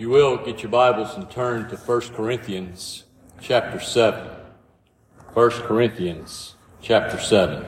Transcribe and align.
You 0.00 0.08
will, 0.08 0.38
get 0.38 0.62
your 0.62 0.70
Bibles 0.70 1.14
and 1.14 1.30
turn 1.30 1.68
to 1.68 1.76
1 1.76 2.00
Corinthians 2.14 3.04
chapter 3.38 3.78
7. 3.78 4.30
1 5.34 5.50
Corinthians 5.50 6.54
chapter 6.80 7.20
7. 7.20 7.66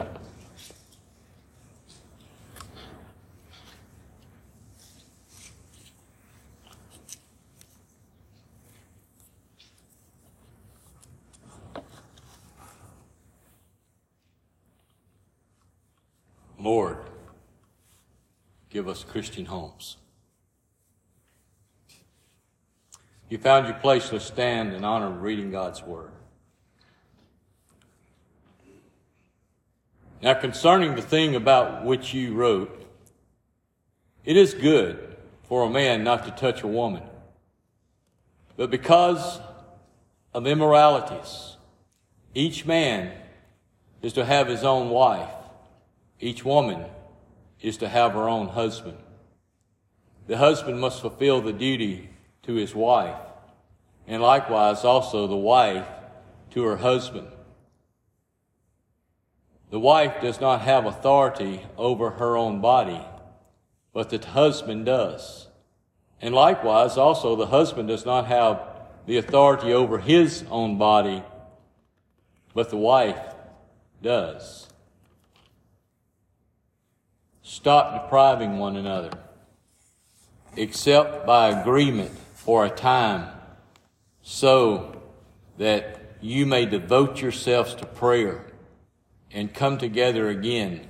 Lord, 16.59 16.96
give 18.70 18.88
us 18.88 19.05
Christian 19.05 19.45
homes. 19.45 19.98
You 23.32 23.38
found 23.38 23.66
your 23.66 23.77
place 23.77 24.10
to 24.10 24.20
stand 24.20 24.74
in 24.74 24.84
honor 24.84 25.06
of 25.06 25.22
reading 25.22 25.50
God's 25.50 25.82
Word. 25.82 26.10
Now, 30.20 30.34
concerning 30.34 30.96
the 30.96 31.00
thing 31.00 31.34
about 31.34 31.82
which 31.82 32.12
you 32.12 32.34
wrote, 32.34 32.87
it 34.26 34.37
is 34.37 34.52
good 34.52 35.16
for 35.45 35.62
a 35.62 35.70
man 35.70 36.04
not 36.04 36.26
to 36.26 36.30
touch 36.32 36.62
a 36.62 36.66
woman. 36.66 37.04
But 38.59 38.70
because 38.70 39.40
of 40.34 40.46
immoralities, 40.46 41.56
each 42.34 42.66
man 42.66 43.12
is 44.02 44.12
to 44.12 44.26
have 44.26 44.46
his 44.46 44.62
own 44.62 44.90
wife 44.90 45.32
each 46.20 46.45
woman 46.45 46.84
is 47.62 47.78
to 47.78 47.88
have 47.88 48.12
her 48.12 48.28
own 48.28 48.48
husband. 48.48 48.98
The 50.26 50.37
husband 50.37 50.79
must 50.79 51.01
fulfill 51.01 51.40
the 51.40 51.54
duty 51.54 52.10
to 52.43 52.54
his 52.54 52.74
wife, 52.74 53.16
and 54.07 54.21
likewise 54.21 54.85
also 54.85 55.26
the 55.26 55.37
wife 55.37 55.87
to 56.51 56.65
her 56.65 56.76
husband. 56.76 57.29
The 59.71 59.80
wife 59.80 60.21
does 60.21 60.40
not 60.40 60.63
have 60.63 60.85
authority 60.85 61.63
over 61.79 62.10
her 62.10 62.37
own 62.37 62.60
body, 62.60 63.01
but 63.93 64.10
the 64.10 64.19
husband 64.19 64.87
does. 64.87 65.47
And 66.20 66.34
likewise 66.34 66.97
also 66.97 67.37
the 67.37 67.47
husband 67.47 67.88
does 67.88 68.04
not 68.04 68.26
have 68.26 68.60
the 69.06 69.16
authority 69.16 69.72
over 69.72 69.98
his 69.98 70.44
own 70.50 70.78
body, 70.78 71.22
but 72.54 72.70
the 72.70 72.76
wife 72.76 73.19
does. 74.03 74.69
Stop 77.43 78.04
depriving 78.04 78.59
one 78.59 78.76
another, 78.76 79.10
except 80.56 81.26
by 81.26 81.48
agreement 81.48 82.12
for 82.44 82.65
a 82.65 82.71
time, 82.71 83.28
so 84.22 85.00
that 85.59 86.16
you 86.21 86.47
may 86.47 86.66
devote 86.66 87.21
yourselves 87.21 87.75
to 87.75 87.87
prayer 87.87 88.47
and 89.31 89.54
come 89.54 89.78
together 89.78 90.28
again, 90.28 90.88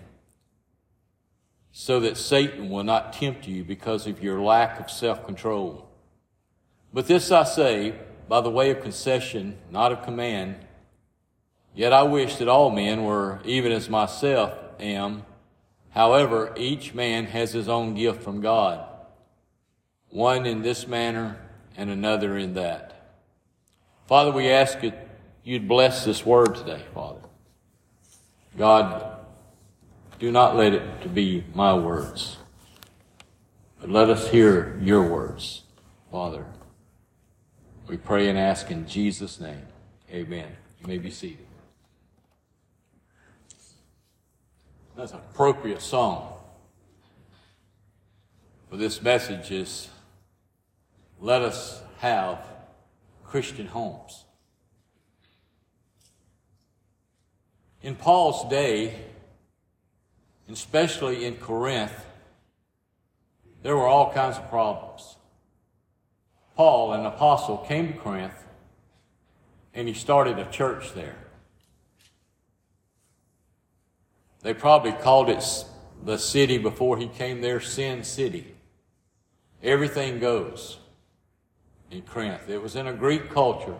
so 1.70 2.00
that 2.00 2.17
Satan 2.17 2.69
will 2.69 2.84
not 2.84 3.12
tempt 3.12 3.47
you 3.47 3.64
because 3.64 4.06
of 4.06 4.23
your 4.23 4.41
lack 4.41 4.80
of 4.80 4.91
self 4.91 5.25
control. 5.25 5.89
But 6.92 7.06
this 7.06 7.30
I 7.30 7.45
say 7.45 7.95
by 8.28 8.41
the 8.41 8.50
way 8.50 8.70
of 8.70 8.80
concession, 8.80 9.58
not 9.70 9.92
of 9.92 10.03
command. 10.03 10.56
Yet 11.75 11.92
I 11.92 12.03
wish 12.03 12.36
that 12.36 12.48
all 12.48 12.70
men 12.70 13.05
were 13.05 13.41
even 13.45 13.73
as 13.73 13.89
myself 13.89 14.55
am 14.78 15.25
However, 15.92 16.55
each 16.56 16.95
man 16.95 17.27
has 17.27 17.53
his 17.53 17.69
own 17.69 17.95
gift 17.95 18.23
from 18.23 18.41
God, 18.41 18.86
one 20.12 20.46
in 20.46 20.62
this 20.62 20.86
manner 20.86 21.36
and 21.77 21.91
another 21.91 22.36
in 22.36 22.55
that. 22.55 23.17
Father, 24.06 24.30
we 24.30 24.48
ask 24.48 24.80
that 24.83 25.08
you'd 25.42 25.67
bless 25.67 26.05
this 26.05 26.24
word 26.24 26.55
today, 26.55 26.84
Father. 26.95 27.20
God, 28.56 29.18
do 30.18 30.30
not 30.30 30.55
let 30.55 30.74
it 30.74 31.02
to 31.02 31.08
be 31.08 31.45
my 31.55 31.74
words, 31.74 32.36
but 33.80 33.90
let 33.90 34.11
us 34.11 34.28
hear 34.28 34.78
your 34.80 35.08
words, 35.08 35.62
Father. 36.11 36.45
We 37.89 37.96
pray 37.96 38.28
and 38.28 38.39
ask 38.39 38.70
in 38.70 38.86
Jesus' 38.86 39.40
name. 39.40 39.67
Amen. 40.11 40.48
You 40.80 40.86
may 40.86 40.98
be 40.98 41.11
seated. 41.11 41.46
That's 44.95 45.12
an 45.12 45.20
appropriate 45.30 45.80
song 45.80 46.33
for 48.72 48.78
this 48.78 49.02
message 49.02 49.51
is 49.51 49.90
let 51.22 51.40
us 51.40 51.80
have 51.98 52.44
Christian 53.24 53.68
homes. 53.68 54.24
In 57.80 57.94
Paul's 57.94 58.50
day, 58.50 58.96
especially 60.50 61.24
in 61.24 61.36
Corinth, 61.36 61.92
there 63.62 63.77
were 63.77 63.86
all 63.86 64.12
kinds 64.12 64.36
of 64.36 64.50
problems. 64.50 65.16
Paul, 66.56 66.92
an 66.92 67.06
apostle, 67.06 67.58
came 67.58 67.92
to 67.92 67.98
Corinth 67.98 68.44
and 69.72 69.86
he 69.86 69.94
started 69.94 70.40
a 70.40 70.50
church 70.50 70.92
there. 70.92 71.16
They 74.42 74.54
probably 74.54 74.92
called 74.92 75.30
it 75.30 75.44
the 76.04 76.18
city 76.18 76.58
before 76.58 76.96
he 76.96 77.06
came 77.06 77.40
there, 77.40 77.60
Sin 77.60 78.02
City. 78.02 78.56
Everything 79.62 80.18
goes 80.18 80.78
in 81.92 82.03
Corinth. 82.03 82.48
It 82.48 82.61
was 82.61 82.75
in 82.75 82.86
a 82.86 82.92
Greek 82.92 83.30
culture. 83.30 83.77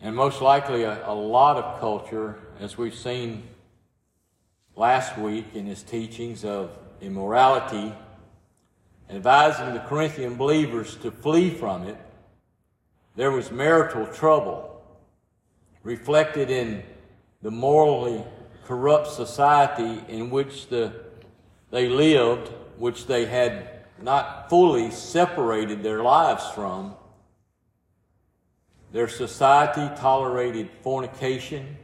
And 0.00 0.14
most 0.14 0.40
likely 0.40 0.84
a, 0.84 1.06
a 1.08 1.12
lot 1.12 1.56
of 1.56 1.80
culture, 1.80 2.38
as 2.60 2.78
we've 2.78 2.94
seen 2.94 3.42
last 4.76 5.18
week 5.18 5.46
in 5.54 5.66
his 5.66 5.82
teachings 5.82 6.44
of 6.44 6.70
immorality, 7.00 7.92
advising 9.10 9.74
the 9.74 9.80
Corinthian 9.80 10.36
believers 10.36 10.94
to 10.96 11.10
flee 11.10 11.50
from 11.50 11.82
it. 11.82 11.96
There 13.16 13.32
was 13.32 13.50
marital 13.50 14.06
trouble 14.06 14.80
reflected 15.82 16.50
in 16.50 16.84
the 17.42 17.50
morally 17.50 18.22
corrupt 18.64 19.08
society 19.08 20.02
in 20.08 20.30
which 20.30 20.68
the, 20.68 20.92
they 21.70 21.88
lived, 21.88 22.52
which 22.76 23.06
they 23.06 23.24
had 23.24 23.77
not 24.02 24.48
fully 24.48 24.90
separated 24.90 25.82
their 25.82 26.02
lives 26.02 26.44
from. 26.54 26.94
Their 28.92 29.08
society 29.08 29.94
tolerated 30.00 30.70
fornication. 30.82 31.76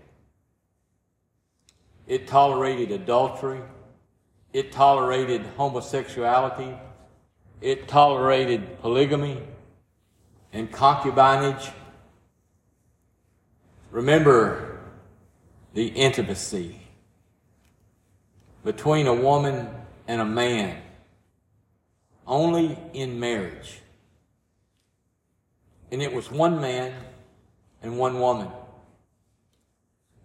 It 2.06 2.26
tolerated 2.26 2.92
adultery. 2.92 3.60
It 4.52 4.72
tolerated 4.72 5.42
homosexuality. 5.56 6.78
It 7.60 7.88
tolerated 7.88 8.80
polygamy 8.80 9.42
and 10.52 10.70
concubinage. 10.70 11.72
Remember, 13.90 14.80
the 15.74 15.88
intimacy 15.88 16.80
between 18.64 19.06
a 19.06 19.14
woman 19.14 19.68
and 20.06 20.20
a 20.20 20.24
man 20.24 20.80
only 22.26 22.78
in 22.92 23.20
marriage. 23.20 23.80
And 25.90 26.02
it 26.02 26.12
was 26.12 26.30
one 26.30 26.60
man 26.60 26.92
and 27.82 27.98
one 27.98 28.18
woman. 28.18 28.48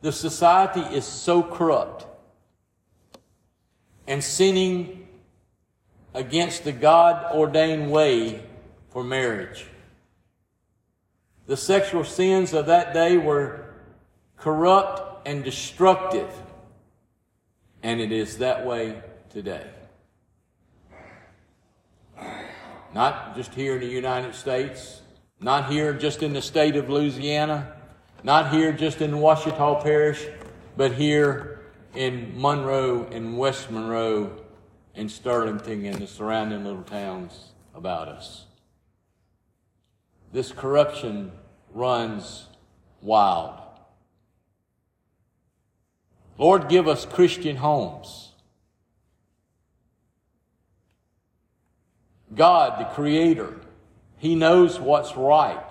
The 0.02 0.12
society 0.12 0.82
is 0.96 1.06
so 1.06 1.44
corrupt 1.44 2.06
and 4.08 4.24
sinning 4.24 5.08
against 6.14 6.64
the 6.64 6.72
God 6.72 7.36
ordained 7.36 7.92
way 7.92 8.44
for 8.90 9.04
marriage. 9.04 9.66
The 11.46 11.58
sexual 11.58 12.04
sins 12.04 12.54
of 12.54 12.68
that 12.68 12.94
day 12.94 13.18
were 13.18 13.74
corrupt 14.38 15.28
and 15.28 15.44
destructive. 15.44 16.32
And 17.84 18.00
it 18.00 18.12
is 18.12 18.38
that 18.38 18.66
way 18.66 19.02
today. 19.30 19.68
Not 22.94 23.36
just 23.36 23.54
here 23.54 23.76
in 23.76 23.82
the 23.82 23.88
United 23.88 24.34
States, 24.34 25.02
not 25.40 25.72
here 25.72 25.94
just 25.94 26.24
in 26.24 26.34
the 26.34 26.42
state 26.42 26.76
of 26.76 26.90
Louisiana, 26.90 27.76
not 28.24 28.52
here 28.52 28.74
just 28.74 29.02
in 29.02 29.20
Ouachita 29.20 29.82
Parish, 29.82 30.26
but 30.76 30.94
here 30.94 31.62
in 31.96 32.34
Monroe 32.40 33.08
and 33.12 33.38
West 33.38 33.72
Monroe 33.72 34.44
and 34.96 35.10
Sterlington 35.10 35.86
and 35.86 36.02
the 36.02 36.08
surrounding 36.08 36.64
little 36.64 36.84
towns 36.84 37.52
about 37.74 38.08
us. 38.08 38.46
This 40.32 40.52
corruption 40.52 41.32
runs 41.74 42.48
wild. 43.02 43.60
Lord, 46.38 46.70
give 46.70 46.88
us 46.88 47.06
Christian 47.06 47.58
homes. 47.58 48.29
God, 52.34 52.80
the 52.80 52.86
Creator. 52.86 53.56
He 54.18 54.36
knows 54.36 54.80
what's 54.80 55.16
right. 55.16 55.64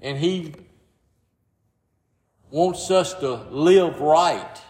And 0.00 0.18
He 0.18 0.54
wants 2.50 2.90
us 2.90 3.14
to 3.14 3.34
live 3.50 4.00
right 4.00 4.62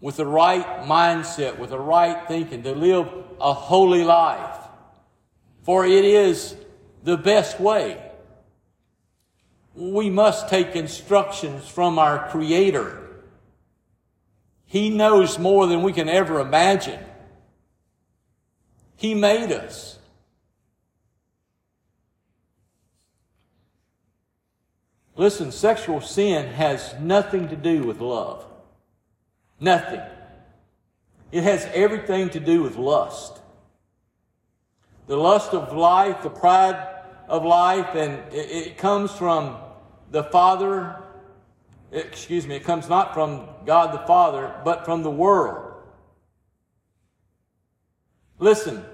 with 0.00 0.16
the 0.16 0.26
right 0.26 0.82
mindset, 0.82 1.58
with 1.58 1.70
the 1.70 1.78
right 1.78 2.26
thinking, 2.26 2.62
to 2.62 2.72
live 2.72 3.08
a 3.40 3.52
holy 3.52 4.04
life. 4.04 4.56
For 5.62 5.86
it 5.86 6.04
is 6.04 6.56
the 7.04 7.16
best 7.16 7.60
way. 7.60 8.00
We 9.74 10.10
must 10.10 10.48
take 10.48 10.76
instructions 10.76 11.68
from 11.68 11.98
our 11.98 12.28
Creator. 12.30 12.98
He 14.66 14.90
knows 14.90 15.38
more 15.38 15.66
than 15.66 15.82
we 15.82 15.92
can 15.92 16.08
ever 16.08 16.40
imagine. 16.40 16.98
He 18.96 19.14
made 19.14 19.52
us. 19.52 19.98
Listen, 25.16 25.52
sexual 25.52 26.00
sin 26.00 26.46
has 26.54 26.94
nothing 27.00 27.48
to 27.48 27.56
do 27.56 27.84
with 27.84 28.00
love. 28.00 28.44
Nothing. 29.60 30.00
It 31.30 31.44
has 31.44 31.68
everything 31.72 32.30
to 32.30 32.40
do 32.40 32.62
with 32.62 32.76
lust. 32.76 33.38
The 35.06 35.16
lust 35.16 35.52
of 35.52 35.76
life, 35.76 36.22
the 36.22 36.30
pride 36.30 36.88
of 37.28 37.44
life, 37.44 37.94
and 37.94 38.22
it, 38.32 38.78
comes 38.78 39.10
from 39.12 39.56
the 40.10 40.24
Father. 40.24 40.96
Excuse 41.90 42.46
me, 42.46 42.56
it 42.56 42.64
comes 42.64 42.88
not 42.88 43.12
from 43.14 43.48
God 43.66 43.92
the 43.92 44.06
Father, 44.06 44.54
but 44.64 44.84
from 44.84 45.02
the 45.02 45.10
world. 45.10 45.71
Listen, 48.42 48.84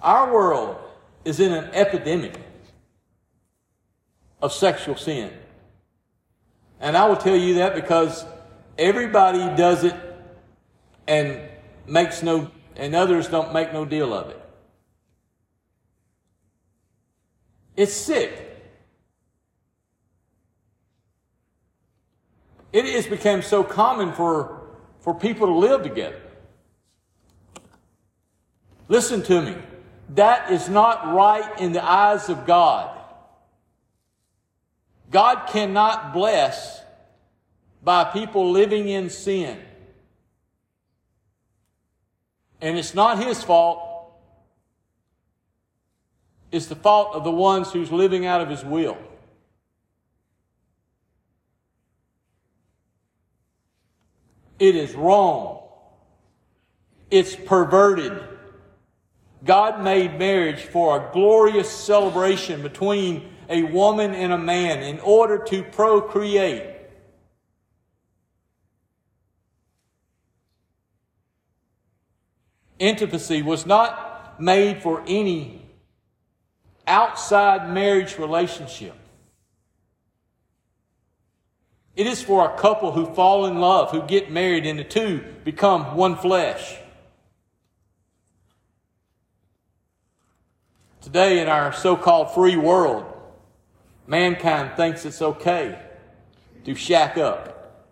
our 0.00 0.32
world 0.32 0.78
is 1.26 1.40
in 1.40 1.52
an 1.52 1.64
epidemic 1.74 2.40
of 4.40 4.50
sexual 4.50 4.96
sin. 4.96 5.30
And 6.80 6.96
I 6.96 7.06
will 7.06 7.18
tell 7.18 7.36
you 7.36 7.56
that 7.56 7.74
because 7.74 8.24
everybody 8.78 9.40
does 9.58 9.84
it 9.84 9.94
and 11.06 11.42
makes 11.86 12.22
no, 12.22 12.50
and 12.74 12.94
others 12.94 13.28
don't 13.28 13.52
make 13.52 13.74
no 13.74 13.84
deal 13.84 14.14
of 14.14 14.30
it. 14.30 14.40
It's 17.76 17.92
sick. 17.92 18.32
It 22.72 22.86
has 22.86 23.06
become 23.06 23.42
so 23.42 23.62
common 23.62 24.14
for, 24.14 24.62
for 25.00 25.12
people 25.12 25.46
to 25.48 25.54
live 25.54 25.82
together. 25.82 26.21
Listen 28.92 29.22
to 29.22 29.40
me. 29.40 29.56
That 30.10 30.50
is 30.52 30.68
not 30.68 31.14
right 31.14 31.58
in 31.58 31.72
the 31.72 31.82
eyes 31.82 32.28
of 32.28 32.44
God. 32.44 32.94
God 35.10 35.48
cannot 35.48 36.12
bless 36.12 36.82
by 37.82 38.04
people 38.04 38.50
living 38.50 38.90
in 38.90 39.08
sin. 39.08 39.58
And 42.60 42.76
it's 42.76 42.94
not 42.94 43.16
his 43.16 43.42
fault. 43.42 44.12
It's 46.50 46.66
the 46.66 46.76
fault 46.76 47.14
of 47.14 47.24
the 47.24 47.30
ones 47.30 47.72
who's 47.72 47.90
living 47.90 48.26
out 48.26 48.42
of 48.42 48.50
his 48.50 48.62
will. 48.62 48.98
It 54.58 54.76
is 54.76 54.94
wrong. 54.94 55.66
It's 57.10 57.34
perverted. 57.34 58.31
God 59.44 59.82
made 59.82 60.18
marriage 60.18 60.62
for 60.62 60.96
a 60.96 61.12
glorious 61.12 61.70
celebration 61.70 62.62
between 62.62 63.28
a 63.48 63.64
woman 63.64 64.14
and 64.14 64.32
a 64.32 64.38
man 64.38 64.82
in 64.82 65.00
order 65.00 65.38
to 65.38 65.64
procreate. 65.64 66.76
Intimacy 72.78 73.42
was 73.42 73.66
not 73.66 74.40
made 74.40 74.82
for 74.82 75.02
any 75.06 75.62
outside 76.86 77.72
marriage 77.72 78.18
relationship. 78.18 78.94
It 81.94 82.06
is 82.06 82.22
for 82.22 82.46
a 82.50 82.58
couple 82.58 82.92
who 82.92 83.14
fall 83.14 83.46
in 83.46 83.60
love, 83.60 83.90
who 83.90 84.02
get 84.02 84.30
married, 84.30 84.66
and 84.66 84.78
the 84.78 84.84
two 84.84 85.22
become 85.44 85.96
one 85.96 86.16
flesh. 86.16 86.78
Today, 91.02 91.40
in 91.40 91.48
our 91.48 91.72
so 91.72 91.96
called 91.96 92.32
free 92.32 92.56
world, 92.56 93.04
mankind 94.06 94.76
thinks 94.76 95.04
it's 95.04 95.20
okay 95.20 95.76
to 96.64 96.76
shack 96.76 97.18
up, 97.18 97.90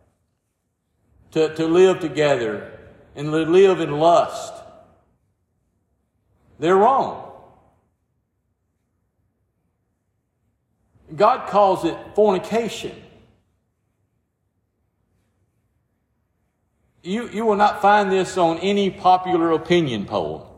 to, 1.32 1.52
to 1.56 1.66
live 1.66 1.98
together, 1.98 2.78
and 3.16 3.32
live 3.32 3.80
in 3.80 3.90
lust. 3.90 4.54
They're 6.60 6.76
wrong. 6.76 7.32
God 11.16 11.48
calls 11.48 11.84
it 11.84 11.96
fornication. 12.14 12.94
You, 17.02 17.28
you 17.30 17.44
will 17.44 17.56
not 17.56 17.82
find 17.82 18.12
this 18.12 18.38
on 18.38 18.58
any 18.58 18.88
popular 18.88 19.50
opinion 19.50 20.04
poll. 20.04 20.49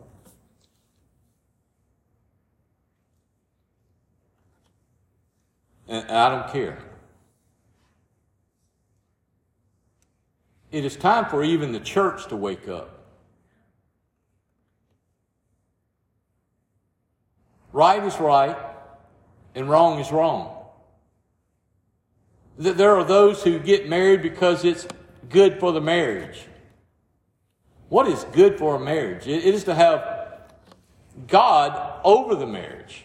And 5.93 6.11
I 6.11 6.31
don't 6.31 6.51
care. 6.51 6.79
It 10.71 10.87
is 10.87 10.97
time 10.97 11.27
for 11.27 11.45
even 11.45 11.73
the 11.73 11.81
church 11.81 12.29
to 12.29 12.37
wake 12.37 12.67
up. 12.67 12.99
Right 17.75 18.03
is 18.03 18.19
right, 18.19 18.57
and 19.55 19.69
wrong 19.69 20.01
is 20.01 20.11
wrong. 20.11 20.65
There 22.57 22.97
are 22.97 23.05
those 23.05 23.43
who 23.43 23.59
get 23.59 23.87
married 23.87 24.23
because 24.23 24.65
it's 24.65 24.87
good 25.29 25.61
for 25.61 25.73
the 25.73 25.81
marriage. 25.83 26.47
What 27.91 28.09
is 28.09 28.25
good 28.33 28.59
for 28.59 28.77
a 28.77 28.81
marriage? 28.81 29.29
It 29.29 29.45
is 29.45 29.65
to 29.65 29.75
have 29.75 30.49
God 31.27 32.01
over 32.03 32.35
the 32.35 32.47
marriage. 32.47 33.05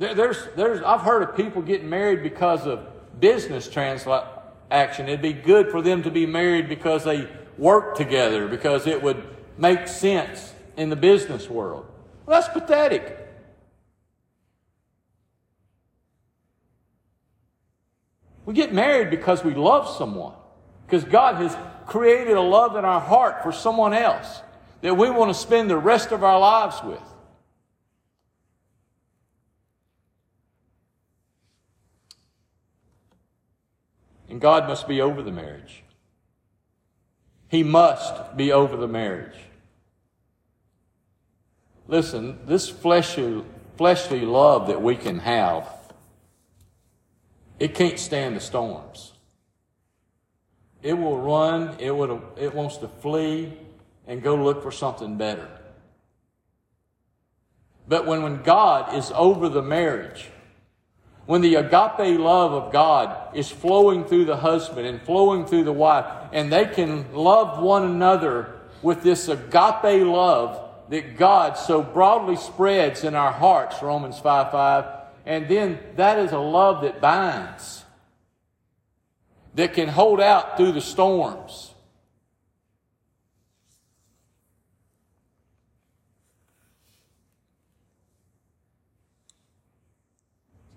There's, 0.00 0.48
there's, 0.56 0.82
I've 0.82 1.02
heard 1.02 1.22
of 1.22 1.36
people 1.36 1.60
getting 1.60 1.90
married 1.90 2.22
because 2.22 2.66
of 2.66 2.86
business 3.20 3.68
transaction. 3.68 5.08
It'd 5.08 5.20
be 5.20 5.34
good 5.34 5.70
for 5.70 5.82
them 5.82 6.02
to 6.04 6.10
be 6.10 6.24
married 6.24 6.70
because 6.70 7.04
they 7.04 7.28
work 7.58 7.96
together, 7.96 8.48
because 8.48 8.86
it 8.86 9.02
would 9.02 9.22
make 9.58 9.86
sense 9.86 10.54
in 10.78 10.88
the 10.88 10.96
business 10.96 11.50
world. 11.50 11.86
Well, 12.24 12.40
that's 12.40 12.50
pathetic. 12.50 13.18
We 18.46 18.54
get 18.54 18.72
married 18.72 19.10
because 19.10 19.44
we 19.44 19.52
love 19.52 19.86
someone, 19.98 20.32
because 20.86 21.04
God 21.04 21.34
has 21.42 21.54
created 21.86 22.38
a 22.38 22.40
love 22.40 22.74
in 22.76 22.86
our 22.86 23.02
heart 23.02 23.42
for 23.42 23.52
someone 23.52 23.92
else 23.92 24.40
that 24.80 24.96
we 24.96 25.10
want 25.10 25.28
to 25.28 25.38
spend 25.38 25.68
the 25.68 25.76
rest 25.76 26.10
of 26.10 26.24
our 26.24 26.40
lives 26.40 26.82
with. 26.82 27.02
And 34.30 34.40
God 34.40 34.68
must 34.68 34.86
be 34.86 35.00
over 35.00 35.22
the 35.22 35.32
marriage. 35.32 35.82
He 37.48 37.64
must 37.64 38.36
be 38.36 38.52
over 38.52 38.76
the 38.76 38.86
marriage. 38.86 39.36
Listen, 41.88 42.38
this 42.46 42.68
fleshly, 42.68 43.42
fleshly 43.76 44.20
love 44.20 44.68
that 44.68 44.80
we 44.80 44.94
can 44.94 45.18
have, 45.18 45.68
it 47.58 47.74
can't 47.74 47.98
stand 47.98 48.36
the 48.36 48.40
storms. 48.40 49.12
It 50.80 50.94
will 50.94 51.18
run, 51.18 51.76
it, 51.80 51.90
will, 51.90 52.22
it 52.38 52.54
wants 52.54 52.76
to 52.78 52.88
flee 52.88 53.52
and 54.06 54.22
go 54.22 54.36
look 54.36 54.62
for 54.62 54.70
something 54.70 55.18
better. 55.18 55.48
But 57.88 58.06
when, 58.06 58.22
when 58.22 58.42
God 58.42 58.94
is 58.94 59.10
over 59.14 59.48
the 59.48 59.60
marriage, 59.60 60.30
when 61.30 61.42
the 61.42 61.54
agape 61.54 62.18
love 62.18 62.52
of 62.52 62.72
God 62.72 63.36
is 63.36 63.48
flowing 63.48 64.04
through 64.04 64.24
the 64.24 64.36
husband 64.36 64.84
and 64.84 65.00
flowing 65.00 65.46
through 65.46 65.62
the 65.62 65.72
wife, 65.72 66.04
and 66.32 66.52
they 66.52 66.66
can 66.66 67.14
love 67.14 67.62
one 67.62 67.84
another 67.84 68.58
with 68.82 69.04
this 69.04 69.28
agape 69.28 70.04
love 70.04 70.60
that 70.88 71.16
God 71.16 71.56
so 71.56 71.84
broadly 71.84 72.34
spreads 72.34 73.04
in 73.04 73.14
our 73.14 73.30
hearts, 73.30 73.80
Romans 73.80 74.18
5 74.18 74.50
5. 74.50 74.84
And 75.24 75.48
then 75.48 75.78
that 75.94 76.18
is 76.18 76.32
a 76.32 76.38
love 76.40 76.82
that 76.82 77.00
binds, 77.00 77.84
that 79.54 79.72
can 79.72 79.86
hold 79.86 80.20
out 80.20 80.56
through 80.56 80.72
the 80.72 80.80
storms. 80.80 81.69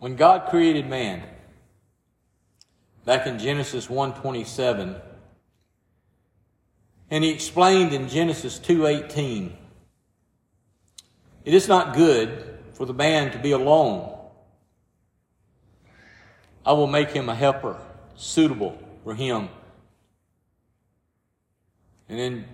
When 0.04 0.18
God 0.18 0.50
created 0.50 0.90
man, 0.90 1.24
back 3.06 3.26
in 3.26 3.40
Genesis 3.40 3.88
1:27, 3.88 5.02
and 7.10 7.24
he 7.24 7.30
explained 7.30 7.94
in 7.94 8.10
Genesis 8.10 8.60
2:18, 8.60 9.56
it 11.46 11.54
is 11.54 11.70
not 11.70 11.96
good 11.96 12.60
for 12.74 12.86
the 12.86 12.94
man 12.94 13.32
to 13.32 13.40
be 13.40 13.52
alone. 13.52 14.14
I 16.66 16.74
will 16.74 16.88
make 16.88 17.12
him 17.12 17.30
a 17.30 17.36
helper 17.36 17.80
suitable 18.18 18.78
for 19.06 19.16
him. 19.16 19.48
And 22.10 22.20
in 22.20 22.46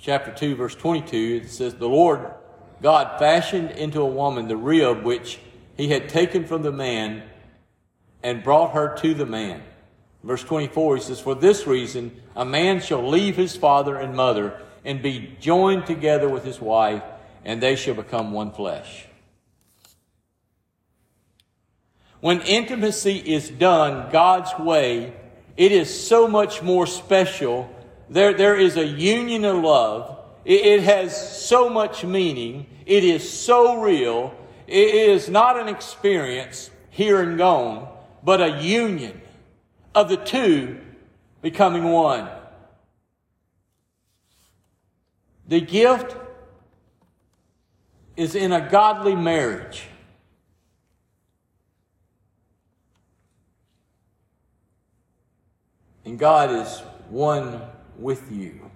chapter 0.00 0.32
2, 0.32 0.56
verse 0.56 0.74
22, 0.74 1.42
it 1.44 1.50
says, 1.50 1.74
The 1.74 1.86
Lord 1.86 2.32
God 2.80 3.18
fashioned 3.18 3.72
into 3.72 4.00
a 4.00 4.06
woman 4.06 4.48
the 4.48 4.56
rib 4.56 5.04
which 5.04 5.38
he 5.76 5.88
had 5.88 6.08
taken 6.08 6.46
from 6.46 6.62
the 6.62 6.72
man 6.72 7.22
and 8.22 8.42
brought 8.42 8.72
her 8.72 8.96
to 8.98 9.14
the 9.14 9.26
man. 9.26 9.62
Verse 10.22 10.42
24, 10.42 10.96
he 10.96 11.02
says, 11.02 11.20
For 11.20 11.34
this 11.34 11.66
reason, 11.66 12.22
a 12.34 12.44
man 12.44 12.80
shall 12.80 13.06
leave 13.06 13.36
his 13.36 13.56
father 13.56 13.96
and 13.96 14.14
mother 14.14 14.60
and 14.84 15.02
be 15.02 15.36
joined 15.40 15.86
together 15.86 16.28
with 16.28 16.44
his 16.44 16.60
wife, 16.60 17.02
and 17.44 17.62
they 17.62 17.76
shall 17.76 17.94
become 17.94 18.32
one 18.32 18.50
flesh. 18.50 19.06
When 22.20 22.40
intimacy 22.40 23.18
is 23.18 23.50
done 23.50 24.10
God's 24.10 24.58
way, 24.58 25.12
it 25.58 25.72
is 25.72 26.06
so 26.06 26.26
much 26.26 26.62
more 26.62 26.86
special. 26.86 27.70
There, 28.08 28.32
there 28.32 28.56
is 28.56 28.78
a 28.78 28.86
union 28.86 29.44
of 29.44 29.62
love. 29.62 30.18
It, 30.46 30.64
it 30.64 30.82
has 30.84 31.46
so 31.46 31.68
much 31.68 32.02
meaning. 32.02 32.66
It 32.86 33.04
is 33.04 33.28
so 33.28 33.82
real. 33.82 34.34
It 34.66 34.94
is 34.94 35.28
not 35.28 35.58
an 35.58 35.68
experience 35.68 36.70
here 36.90 37.20
and 37.20 37.36
gone, 37.36 37.88
but 38.22 38.40
a 38.40 38.62
union 38.62 39.20
of 39.94 40.08
the 40.08 40.16
two 40.16 40.80
becoming 41.42 41.84
one. 41.84 42.28
The 45.46 45.60
gift 45.60 46.16
is 48.16 48.34
in 48.34 48.52
a 48.52 48.68
godly 48.70 49.14
marriage. 49.14 49.88
And 56.04 56.18
God 56.18 56.50
is 56.50 56.80
one 57.08 57.60
with 57.98 58.30
you. 58.30 58.70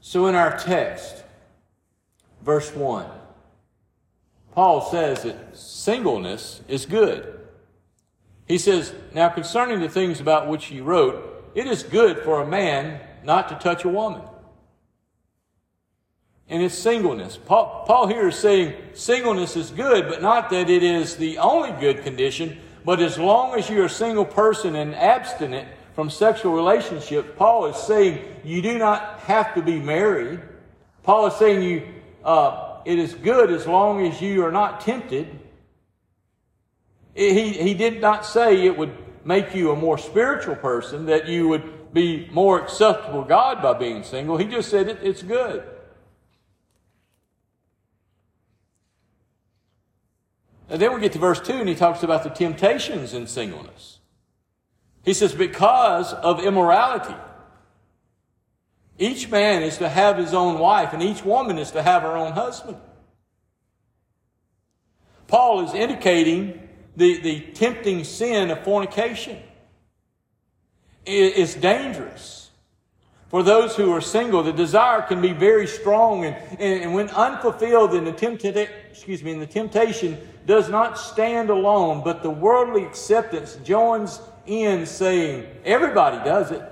So 0.00 0.26
in 0.26 0.34
our 0.34 0.56
text, 0.56 1.24
verse 2.44 2.72
1, 2.74 3.06
Paul 4.52 4.82
says 4.82 5.24
that 5.24 5.56
singleness 5.56 6.60
is 6.68 6.86
good. 6.86 7.40
He 8.46 8.58
says, 8.58 8.94
Now 9.12 9.28
concerning 9.30 9.80
the 9.80 9.88
things 9.88 10.20
about 10.20 10.48
which 10.48 10.66
he 10.66 10.80
wrote, 10.80 11.52
it 11.54 11.66
is 11.66 11.82
good 11.82 12.18
for 12.18 12.42
a 12.42 12.46
man 12.46 13.00
not 13.24 13.48
to 13.48 13.54
touch 13.56 13.84
a 13.84 13.88
woman. 13.88 14.22
And 16.48 16.62
it's 16.62 16.76
singleness. 16.76 17.38
Paul, 17.38 17.84
Paul 17.86 18.06
here 18.06 18.28
is 18.28 18.36
saying 18.36 18.74
singleness 18.92 19.56
is 19.56 19.70
good, 19.70 20.08
but 20.08 20.20
not 20.20 20.50
that 20.50 20.68
it 20.68 20.82
is 20.82 21.16
the 21.16 21.38
only 21.38 21.72
good 21.80 22.02
condition, 22.02 22.58
but 22.84 23.00
as 23.00 23.18
long 23.18 23.58
as 23.58 23.70
you're 23.70 23.86
a 23.86 23.90
single 23.90 24.26
person 24.26 24.76
and 24.76 24.94
abstinent 24.94 25.66
from 25.94 26.10
sexual 26.10 26.52
relationships, 26.52 27.28
Paul 27.36 27.66
is 27.66 27.76
saying 27.76 28.22
you 28.44 28.60
do 28.60 28.76
not 28.76 29.20
have 29.20 29.54
to 29.54 29.62
be 29.62 29.78
married. 29.78 30.40
Paul 31.02 31.26
is 31.26 31.34
saying 31.36 31.62
you, 31.62 31.82
uh, 32.24 32.78
it 32.84 32.98
is 32.98 33.14
good 33.14 33.50
as 33.50 33.66
long 33.66 34.06
as 34.06 34.20
you 34.20 34.44
are 34.44 34.52
not 34.52 34.80
tempted. 34.80 35.38
He, 37.14 37.50
he 37.50 37.74
did 37.74 38.00
not 38.00 38.26
say 38.26 38.64
it 38.66 38.76
would 38.76 38.96
make 39.24 39.54
you 39.54 39.70
a 39.70 39.76
more 39.76 39.98
spiritual 39.98 40.56
person, 40.56 41.06
that 41.06 41.28
you 41.28 41.48
would 41.48 41.92
be 41.94 42.28
more 42.32 42.60
acceptable 42.60 43.22
to 43.22 43.28
God 43.28 43.62
by 43.62 43.74
being 43.74 44.02
single. 44.02 44.36
He 44.36 44.46
just 44.46 44.68
said 44.68 44.88
it, 44.88 44.98
it's 45.02 45.22
good. 45.22 45.62
And 50.68 50.80
then 50.80 50.92
we 50.92 51.00
get 51.00 51.12
to 51.12 51.18
verse 51.18 51.40
2 51.40 51.52
and 51.52 51.68
he 51.68 51.74
talks 51.74 52.02
about 52.02 52.24
the 52.24 52.30
temptations 52.30 53.14
in 53.14 53.26
singleness. 53.26 53.98
He 55.04 55.12
says, 55.12 55.34
because 55.34 56.12
of 56.14 56.42
immorality. 56.42 57.14
Each 58.98 59.28
man 59.28 59.62
is 59.62 59.78
to 59.78 59.88
have 59.88 60.16
his 60.16 60.34
own 60.34 60.58
wife 60.58 60.92
and 60.92 61.02
each 61.02 61.24
woman 61.24 61.58
is 61.58 61.72
to 61.72 61.82
have 61.82 62.02
her 62.02 62.16
own 62.16 62.32
husband. 62.32 62.76
Paul 65.26 65.66
is 65.66 65.74
indicating 65.74 66.68
the, 66.96 67.20
the 67.20 67.40
tempting 67.40 68.04
sin 68.04 68.50
of 68.50 68.62
fornication. 68.62 69.38
It's 71.06 71.54
dangerous. 71.54 72.44
For 73.28 73.42
those 73.42 73.74
who 73.74 73.90
are 73.92 74.00
single, 74.00 74.42
the 74.44 74.52
desire 74.52 75.02
can 75.02 75.20
be 75.20 75.32
very 75.32 75.66
strong, 75.66 76.24
and, 76.24 76.60
and, 76.60 76.94
when 76.94 77.08
unfulfilled, 77.08 77.92
in 77.92 78.04
the 78.04 78.12
temptation, 78.12 78.68
excuse 78.90 79.24
me, 79.24 79.32
in 79.32 79.40
the 79.40 79.46
temptation 79.46 80.16
does 80.46 80.68
not 80.68 80.98
stand 80.98 81.50
alone, 81.50 82.02
but 82.04 82.22
the 82.22 82.30
worldly 82.30 82.84
acceptance 82.84 83.56
joins 83.64 84.20
in 84.46 84.86
saying, 84.86 85.48
everybody 85.64 86.24
does 86.24 86.52
it. 86.52 86.62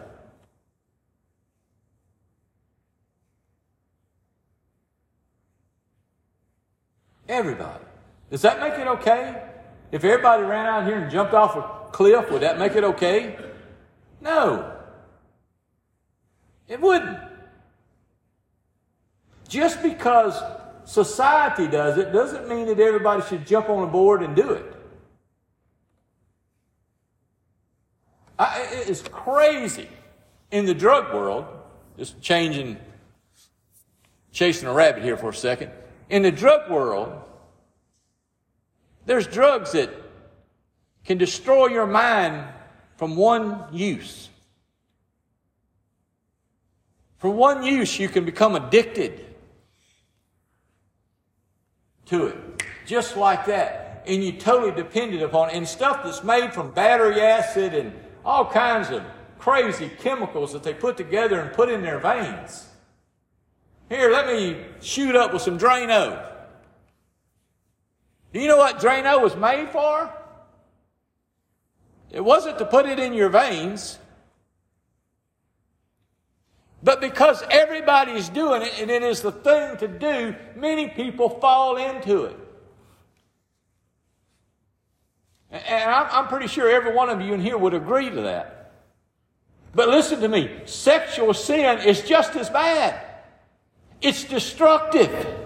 Everybody. 7.32 7.84
Does 8.30 8.42
that 8.42 8.60
make 8.60 8.74
it 8.74 8.86
okay? 8.86 9.42
If 9.90 10.04
everybody 10.04 10.42
ran 10.42 10.66
out 10.66 10.86
here 10.86 10.98
and 10.98 11.10
jumped 11.10 11.32
off 11.32 11.56
a 11.56 11.90
cliff, 11.90 12.30
would 12.30 12.42
that 12.42 12.58
make 12.58 12.76
it 12.76 12.84
okay? 12.84 13.38
No. 14.20 14.76
It 16.68 16.78
wouldn't. 16.78 17.18
Just 19.48 19.82
because 19.82 20.42
society 20.84 21.68
does 21.68 21.96
it 21.96 22.12
doesn't 22.12 22.50
mean 22.50 22.66
that 22.66 22.78
everybody 22.78 23.22
should 23.22 23.46
jump 23.46 23.70
on 23.70 23.82
a 23.82 23.90
board 23.90 24.22
and 24.22 24.36
do 24.36 24.50
it. 24.50 24.74
I, 28.38 28.66
it's 28.86 29.00
crazy 29.08 29.88
in 30.50 30.66
the 30.66 30.74
drug 30.74 31.14
world, 31.14 31.46
just 31.96 32.20
changing, 32.20 32.76
chasing 34.32 34.68
a 34.68 34.72
rabbit 34.74 35.02
here 35.02 35.16
for 35.16 35.30
a 35.30 35.34
second. 35.34 35.70
In 36.12 36.20
the 36.20 36.30
drug 36.30 36.70
world, 36.70 37.10
there's 39.06 39.26
drugs 39.26 39.72
that 39.72 39.88
can 41.06 41.16
destroy 41.16 41.68
your 41.68 41.86
mind 41.86 42.44
from 42.96 43.16
one 43.16 43.64
use. 43.72 44.28
For 47.16 47.30
one 47.30 47.62
use, 47.62 47.98
you 47.98 48.10
can 48.10 48.26
become 48.26 48.54
addicted 48.56 49.24
to 52.06 52.26
it. 52.26 52.36
Just 52.84 53.16
like 53.16 53.46
that. 53.46 54.04
And 54.06 54.22
you're 54.22 54.34
totally 54.34 54.72
dependent 54.72 55.22
upon 55.22 55.48
it. 55.48 55.56
And 55.56 55.66
stuff 55.66 56.04
that's 56.04 56.22
made 56.22 56.52
from 56.52 56.72
battery 56.72 57.22
acid 57.22 57.72
and 57.72 57.90
all 58.22 58.44
kinds 58.44 58.90
of 58.90 59.02
crazy 59.38 59.90
chemicals 60.00 60.52
that 60.52 60.62
they 60.62 60.74
put 60.74 60.98
together 60.98 61.40
and 61.40 61.54
put 61.54 61.70
in 61.70 61.80
their 61.80 61.98
veins. 62.00 62.66
Here, 63.92 64.10
let 64.10 64.26
me 64.26 64.56
shoot 64.80 65.14
up 65.14 65.34
with 65.34 65.42
some 65.42 65.58
Drano. 65.58 66.24
Do 68.32 68.40
you 68.40 68.48
know 68.48 68.56
what 68.56 68.78
Drano 68.78 69.20
was 69.20 69.36
made 69.36 69.68
for? 69.68 70.10
It 72.10 72.24
wasn't 72.24 72.56
to 72.60 72.64
put 72.64 72.86
it 72.86 72.98
in 72.98 73.12
your 73.12 73.28
veins. 73.28 73.98
But 76.82 77.02
because 77.02 77.44
everybody's 77.50 78.30
doing 78.30 78.62
it 78.62 78.72
and 78.80 78.90
it 78.90 79.02
is 79.02 79.20
the 79.20 79.30
thing 79.30 79.76
to 79.76 79.88
do, 79.88 80.36
many 80.56 80.88
people 80.88 81.28
fall 81.28 81.76
into 81.76 82.24
it. 82.24 82.38
And 85.50 85.90
I'm 85.90 86.28
pretty 86.28 86.46
sure 86.46 86.70
every 86.70 86.94
one 86.94 87.10
of 87.10 87.20
you 87.20 87.34
in 87.34 87.42
here 87.42 87.58
would 87.58 87.74
agree 87.74 88.08
to 88.08 88.22
that. 88.22 88.72
But 89.74 89.90
listen 89.90 90.22
to 90.22 90.28
me 90.28 90.62
sexual 90.64 91.34
sin 91.34 91.80
is 91.80 92.00
just 92.00 92.36
as 92.36 92.48
bad, 92.48 93.11
it's 94.02 94.24
destructive. 94.24 95.38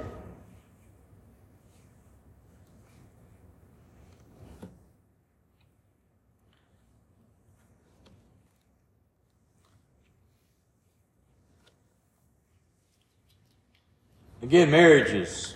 Again, 14.42 14.70
marriage 14.70 15.12
is 15.12 15.54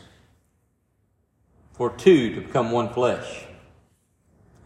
for 1.72 1.90
two 1.90 2.34
to 2.34 2.40
become 2.40 2.72
one 2.72 2.92
flesh 2.92 3.44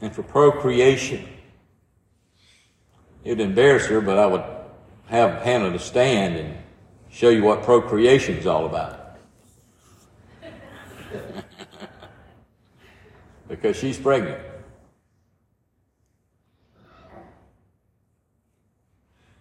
and 0.01 0.15
for 0.15 0.23
procreation. 0.23 1.29
It 3.23 3.31
would 3.31 3.41
embarrass 3.41 3.87
her, 3.87 4.01
but 4.01 4.19
I 4.19 4.27
would 4.27 4.43
have 5.07 5.43
Hannah 5.43 5.71
to 5.73 5.79
stand 5.79 6.37
and 6.37 6.64
show 7.15 7.29
you 7.29 7.45
what 7.45 7.63
procreation 7.63 8.37
is 8.37 8.45
all 8.45 8.67
about. 8.67 9.19
because 13.49 13.77
she's 13.77 13.97
pregnant. 13.97 14.41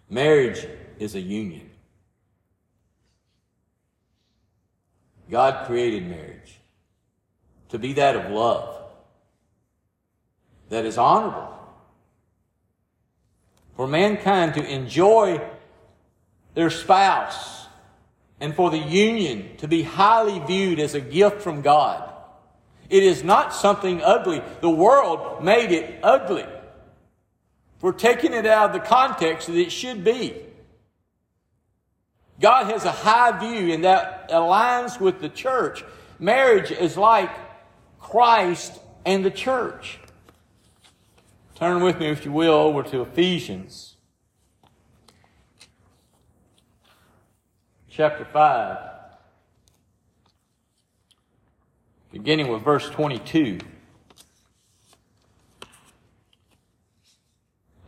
Marriage 0.08 0.64
is 1.00 1.16
a 1.16 1.20
union. 1.20 1.68
God 5.28 5.66
created 5.66 6.06
marriage 6.06 6.60
to 7.70 7.78
be 7.80 7.94
that 7.94 8.14
of 8.14 8.30
love, 8.30 8.82
that 10.68 10.84
is 10.84 10.96
honorable. 10.96 11.58
For 13.74 13.88
mankind 13.88 14.54
to 14.54 14.64
enjoy 14.64 15.44
their 16.54 16.70
spouse 16.70 17.63
and 18.40 18.54
for 18.54 18.70
the 18.70 18.78
union 18.78 19.56
to 19.58 19.68
be 19.68 19.82
highly 19.82 20.38
viewed 20.40 20.78
as 20.78 20.94
a 20.94 21.00
gift 21.00 21.40
from 21.42 21.62
God. 21.62 22.10
It 22.90 23.02
is 23.02 23.24
not 23.24 23.54
something 23.54 24.02
ugly. 24.02 24.42
The 24.60 24.70
world 24.70 25.42
made 25.42 25.72
it 25.72 26.00
ugly. 26.02 26.44
We're 27.80 27.92
taking 27.92 28.32
it 28.32 28.46
out 28.46 28.70
of 28.70 28.72
the 28.72 28.86
context 28.86 29.46
that 29.46 29.56
it 29.56 29.70
should 29.70 30.04
be. 30.04 30.34
God 32.40 32.66
has 32.66 32.84
a 32.84 32.90
high 32.90 33.38
view, 33.38 33.72
and 33.72 33.84
that 33.84 34.30
aligns 34.30 35.00
with 35.00 35.20
the 35.20 35.28
church. 35.28 35.84
Marriage 36.18 36.70
is 36.70 36.96
like 36.96 37.30
Christ 38.00 38.80
and 39.06 39.24
the 39.24 39.30
church. 39.30 40.00
Turn 41.54 41.82
with 41.82 42.00
me, 42.00 42.08
if 42.08 42.24
you 42.24 42.32
will, 42.32 42.54
over 42.54 42.82
to 42.82 43.02
Ephesians 43.02 43.93
chapter 47.96 48.24
5, 48.24 48.76
beginning 52.10 52.48
with 52.48 52.60
verse 52.62 52.90
22. 52.90 53.60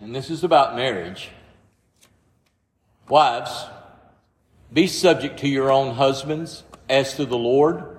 And 0.00 0.14
this 0.14 0.30
is 0.30 0.44
about 0.44 0.76
marriage. 0.76 1.30
Wives, 3.08 3.64
be 4.72 4.86
subject 4.86 5.40
to 5.40 5.48
your 5.48 5.72
own 5.72 5.96
husbands 5.96 6.62
as 6.88 7.14
to 7.14 7.24
the 7.24 7.36
Lord. 7.36 7.98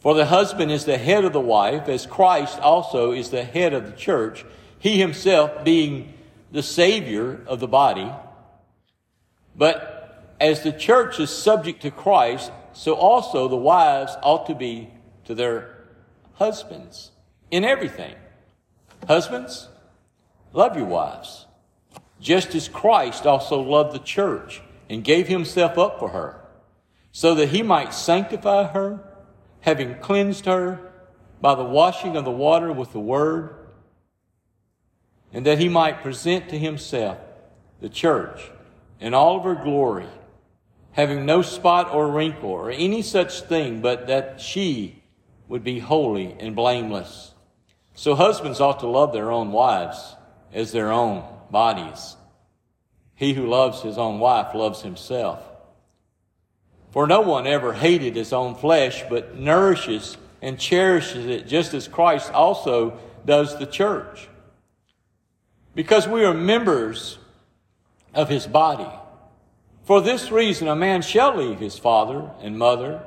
For 0.00 0.12
the 0.12 0.26
husband 0.26 0.70
is 0.70 0.84
the 0.84 0.98
head 0.98 1.24
of 1.24 1.32
the 1.32 1.40
wife, 1.40 1.88
as 1.88 2.04
Christ 2.04 2.60
also 2.60 3.12
is 3.12 3.30
the 3.30 3.44
head 3.44 3.72
of 3.72 3.86
the 3.86 3.96
church, 3.96 4.44
he 4.78 4.98
himself 4.98 5.64
being 5.64 6.12
the 6.52 6.62
Savior 6.62 7.42
of 7.46 7.60
the 7.60 7.68
body. 7.68 8.12
But 9.56 9.93
as 10.44 10.60
the 10.60 10.72
church 10.72 11.18
is 11.18 11.30
subject 11.30 11.80
to 11.80 11.90
Christ, 11.90 12.52
so 12.74 12.92
also 12.92 13.48
the 13.48 13.56
wives 13.56 14.14
ought 14.22 14.44
to 14.48 14.54
be 14.54 14.90
to 15.24 15.34
their 15.34 15.86
husbands 16.34 17.12
in 17.50 17.64
everything. 17.64 18.14
Husbands, 19.08 19.70
love 20.52 20.76
your 20.76 20.84
wives, 20.84 21.46
just 22.20 22.54
as 22.54 22.68
Christ 22.68 23.24
also 23.24 23.58
loved 23.58 23.94
the 23.94 24.04
church 24.04 24.60
and 24.90 25.02
gave 25.02 25.28
himself 25.28 25.78
up 25.78 25.98
for 25.98 26.10
her, 26.10 26.44
so 27.10 27.34
that 27.36 27.48
he 27.48 27.62
might 27.62 27.94
sanctify 27.94 28.64
her, 28.64 29.02
having 29.62 29.94
cleansed 29.94 30.44
her 30.44 30.92
by 31.40 31.54
the 31.54 31.64
washing 31.64 32.18
of 32.18 32.26
the 32.26 32.30
water 32.30 32.70
with 32.70 32.92
the 32.92 33.00
word, 33.00 33.54
and 35.32 35.46
that 35.46 35.58
he 35.58 35.70
might 35.70 36.02
present 36.02 36.50
to 36.50 36.58
himself 36.58 37.16
the 37.80 37.88
church 37.88 38.50
in 39.00 39.14
all 39.14 39.38
of 39.38 39.44
her 39.44 39.54
glory, 39.54 40.06
having 40.94 41.26
no 41.26 41.42
spot 41.42 41.92
or 41.92 42.08
wrinkle 42.08 42.50
or 42.50 42.70
any 42.70 43.02
such 43.02 43.42
thing, 43.42 43.80
but 43.80 44.06
that 44.06 44.40
she 44.40 45.02
would 45.48 45.62
be 45.62 45.80
holy 45.80 46.34
and 46.40 46.56
blameless. 46.56 47.32
So 47.94 48.14
husbands 48.14 48.60
ought 48.60 48.80
to 48.80 48.86
love 48.86 49.12
their 49.12 49.30
own 49.30 49.52
wives 49.52 50.16
as 50.52 50.72
their 50.72 50.90
own 50.90 51.24
bodies. 51.50 52.16
He 53.16 53.34
who 53.34 53.46
loves 53.46 53.82
his 53.82 53.98
own 53.98 54.18
wife 54.18 54.54
loves 54.54 54.82
himself. 54.82 55.42
For 56.90 57.06
no 57.06 57.20
one 57.20 57.46
ever 57.46 57.72
hated 57.72 58.14
his 58.14 58.32
own 58.32 58.54
flesh, 58.54 59.02
but 59.08 59.36
nourishes 59.36 60.16
and 60.40 60.58
cherishes 60.58 61.26
it 61.26 61.48
just 61.48 61.74
as 61.74 61.88
Christ 61.88 62.32
also 62.32 62.98
does 63.26 63.58
the 63.58 63.66
church. 63.66 64.28
Because 65.74 66.06
we 66.06 66.24
are 66.24 66.34
members 66.34 67.18
of 68.14 68.28
his 68.28 68.46
body. 68.46 68.90
For 69.84 70.00
this 70.00 70.30
reason, 70.30 70.66
a 70.68 70.74
man 70.74 71.02
shall 71.02 71.36
leave 71.36 71.60
his 71.60 71.78
father 71.78 72.30
and 72.40 72.58
mother, 72.58 73.06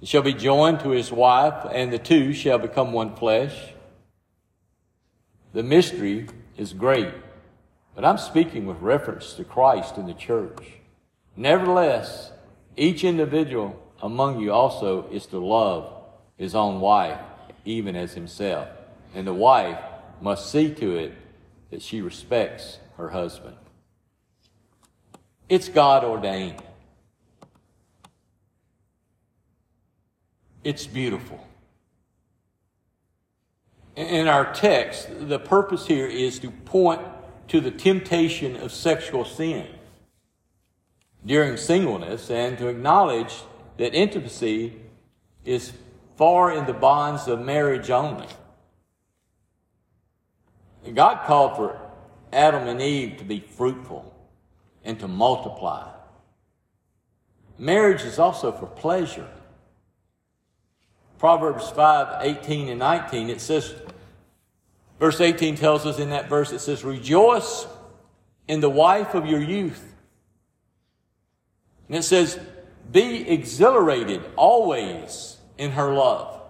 and 0.00 0.08
shall 0.08 0.22
be 0.22 0.32
joined 0.32 0.80
to 0.80 0.90
his 0.90 1.12
wife, 1.12 1.66
and 1.70 1.92
the 1.92 1.98
two 1.98 2.32
shall 2.32 2.58
become 2.58 2.92
one 2.92 3.14
flesh. 3.14 3.54
The 5.52 5.62
mystery 5.62 6.28
is 6.56 6.72
great. 6.72 7.12
But 7.94 8.04
I'm 8.04 8.16
speaking 8.16 8.66
with 8.66 8.80
reference 8.80 9.34
to 9.34 9.44
Christ 9.44 9.96
and 9.96 10.08
the 10.08 10.14
church. 10.14 10.78
Nevertheless, 11.36 12.32
each 12.76 13.04
individual 13.04 13.78
among 14.00 14.40
you 14.40 14.52
also 14.52 15.08
is 15.10 15.26
to 15.26 15.38
love 15.38 15.92
his 16.36 16.54
own 16.54 16.80
wife, 16.80 17.18
even 17.64 17.96
as 17.96 18.14
himself. 18.14 18.68
And 19.14 19.26
the 19.26 19.34
wife 19.34 19.80
must 20.20 20.50
see 20.50 20.72
to 20.74 20.96
it 20.96 21.12
that 21.70 21.82
she 21.82 22.00
respects 22.00 22.78
her 22.96 23.10
husband. 23.10 23.56
It's 25.48 25.68
God 25.68 26.04
ordained. 26.04 26.62
It's 30.62 30.86
beautiful. 30.86 31.46
In 33.96 34.28
our 34.28 34.52
text, 34.52 35.08
the 35.28 35.38
purpose 35.38 35.86
here 35.86 36.06
is 36.06 36.38
to 36.40 36.50
point 36.50 37.00
to 37.48 37.60
the 37.60 37.70
temptation 37.70 38.56
of 38.56 38.72
sexual 38.72 39.24
sin 39.24 39.66
during 41.24 41.56
singleness 41.56 42.30
and 42.30 42.58
to 42.58 42.68
acknowledge 42.68 43.34
that 43.78 43.94
intimacy 43.94 44.76
is 45.44 45.72
far 46.16 46.52
in 46.52 46.66
the 46.66 46.72
bonds 46.74 47.26
of 47.26 47.40
marriage 47.40 47.90
only. 47.90 48.26
God 50.94 51.26
called 51.26 51.56
for 51.56 51.80
Adam 52.32 52.68
and 52.68 52.80
Eve 52.80 53.16
to 53.18 53.24
be 53.24 53.40
fruitful 53.40 54.14
and 54.88 54.98
to 54.98 55.06
multiply. 55.06 55.86
Marriage 57.58 58.02
is 58.02 58.18
also 58.18 58.50
for 58.50 58.66
pleasure. 58.66 59.28
Proverbs 61.18 61.68
5 61.68 62.24
18 62.24 62.70
and 62.70 62.78
19, 62.78 63.28
it 63.28 63.40
says, 63.40 63.74
Verse 64.98 65.20
18 65.20 65.56
tells 65.56 65.84
us 65.86 65.98
in 65.98 66.10
that 66.10 66.28
verse, 66.28 66.52
it 66.52 66.60
says, 66.60 66.82
Rejoice 66.82 67.66
in 68.48 68.60
the 68.60 68.70
wife 68.70 69.14
of 69.14 69.26
your 69.26 69.42
youth. 69.42 69.94
And 71.88 71.96
it 71.96 72.02
says, 72.02 72.40
Be 72.90 73.28
exhilarated 73.28 74.22
always 74.36 75.36
in 75.58 75.72
her 75.72 75.92
love. 75.92 76.40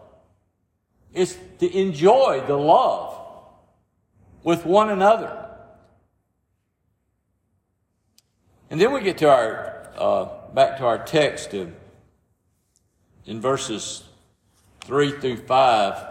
It's 1.12 1.37
to 1.59 1.77
enjoy 1.77 2.44
the 2.46 2.57
love 2.57 3.20
with 4.44 4.64
one 4.64 4.90
another. 4.90 5.47
And 8.70 8.81
then 8.81 8.92
we 8.92 9.00
get 9.00 9.18
to 9.18 9.31
our, 9.31 9.90
uh, 9.96 10.28
back 10.52 10.76
to 10.78 10.87
our 10.87 10.98
text 10.98 11.54
of, 11.54 11.72
in 13.24 13.40
verses 13.40 14.04
3 14.83 15.12
through 15.20 15.37
5 15.38 16.07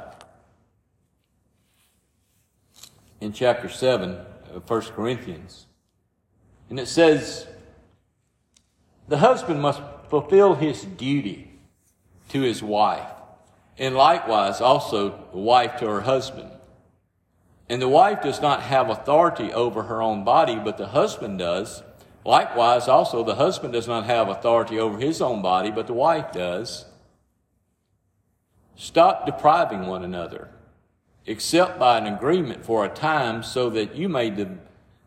in 3.22 3.34
chapter 3.34 3.70
7 3.70 4.18
of 4.54 4.70
1 4.70 4.82
Corinthians. 4.96 5.66
And 6.70 6.80
it 6.80 6.88
says, 6.88 7.48
the 9.08 9.20
husband 9.20 9.62
must 9.62 9.82
fulfill 10.10 10.56
his 10.56 10.84
duty 10.84 11.52
to 12.30 12.42
his 12.42 12.62
wife, 12.62 13.08
and 13.78 13.96
likewise 13.96 14.60
also 14.60 15.28
the 15.32 15.38
wife 15.38 15.78
to 15.80 15.88
her 15.88 16.02
husband. 16.02 16.52
And 17.70 17.82
the 17.82 17.88
wife 17.88 18.22
does 18.22 18.42
not 18.42 18.64
have 18.64 18.90
authority 18.90 19.52
over 19.54 19.84
her 19.84 20.02
own 20.02 20.24
body, 20.24 20.56
but 20.56 20.78
the 20.78 20.88
husband 20.88 21.40
does. 21.40 21.84
Likewise, 22.28 22.90
also 22.90 23.24
the 23.24 23.36
husband 23.36 23.72
does 23.72 23.88
not 23.88 24.06
have 24.06 24.28
authority 24.28 24.78
over 24.78 24.98
his 24.98 25.22
own 25.22 25.42
body, 25.42 25.72
but 25.72 25.88
the 25.88 25.94
wife 25.94 26.34
does. 26.34 26.84
Stop 28.76 29.26
depriving 29.26 29.88
one 29.88 30.04
another 30.04 30.50
except 31.26 31.80
by 31.80 31.98
an 31.98 32.06
agreement 32.06 32.66
for 32.66 32.84
a 32.84 32.90
time 32.90 33.44
so 33.44 33.70
that 33.70 33.96
you 33.96 34.10
may 34.10 34.30
de- 34.30 34.58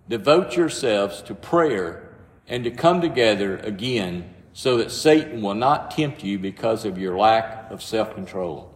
devote 0.09 0.56
yourselves 0.56 1.20
to 1.20 1.35
prayer 1.35 2.09
and 2.48 2.64
to 2.64 2.70
come 2.70 3.02
together 3.02 3.59
again 3.59 4.35
so 4.54 4.78
that 4.78 4.90
Satan 4.90 5.42
will 5.42 5.54
not 5.54 5.90
tempt 5.90 6.24
you 6.24 6.38
because 6.38 6.87
of 6.87 6.96
your 6.96 7.18
lack 7.18 7.70
of 7.70 7.83
self 7.83 8.14
control. 8.14 8.74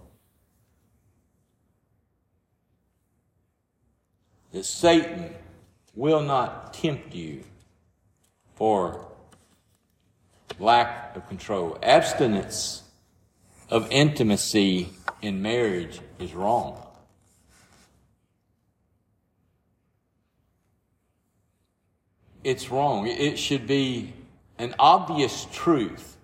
That 4.52 4.66
Satan 4.66 5.34
will 5.94 6.22
not 6.22 6.74
tempt 6.74 7.14
you 7.14 7.44
for 8.54 9.06
lack 10.58 11.16
of 11.16 11.28
control. 11.28 11.78
Abstinence 11.82 12.82
of 13.70 13.90
intimacy 13.90 14.90
in 15.22 15.42
marriage 15.42 16.00
is 16.18 16.34
wrong. 16.34 16.80
It's 22.42 22.70
wrong. 22.70 23.06
It 23.06 23.38
should 23.38 23.66
be 23.66 24.12
an 24.58 24.74
obvious 24.78 25.46
truth 25.50 26.16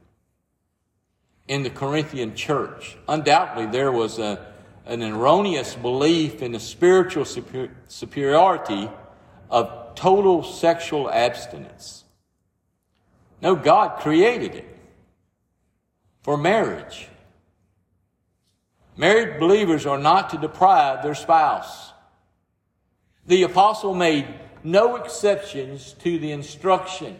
in 1.48 1.62
the 1.62 1.70
Corinthian 1.70 2.34
church. 2.34 2.96
Undoubtedly, 3.08 3.66
there 3.66 3.90
was 3.90 4.18
a, 4.18 4.52
an 4.84 5.02
erroneous 5.02 5.74
belief 5.74 6.42
in 6.42 6.52
the 6.52 6.60
spiritual 6.60 7.24
superiority 7.24 8.88
of 9.50 9.94
total 9.94 10.42
sexual 10.42 11.10
abstinence. 11.10 12.04
No, 13.42 13.56
God 13.56 14.00
created 14.00 14.54
it 14.54 14.78
for 16.22 16.36
marriage. 16.36 17.08
Married 18.96 19.40
believers 19.40 19.86
are 19.86 19.98
not 19.98 20.30
to 20.30 20.38
deprive 20.38 21.02
their 21.02 21.14
spouse. 21.14 21.92
The 23.26 23.44
apostle 23.44 23.94
made 23.94 24.26
no 24.62 24.96
exceptions 24.96 25.94
to 26.00 26.18
the 26.18 26.32
instruction. 26.32 27.18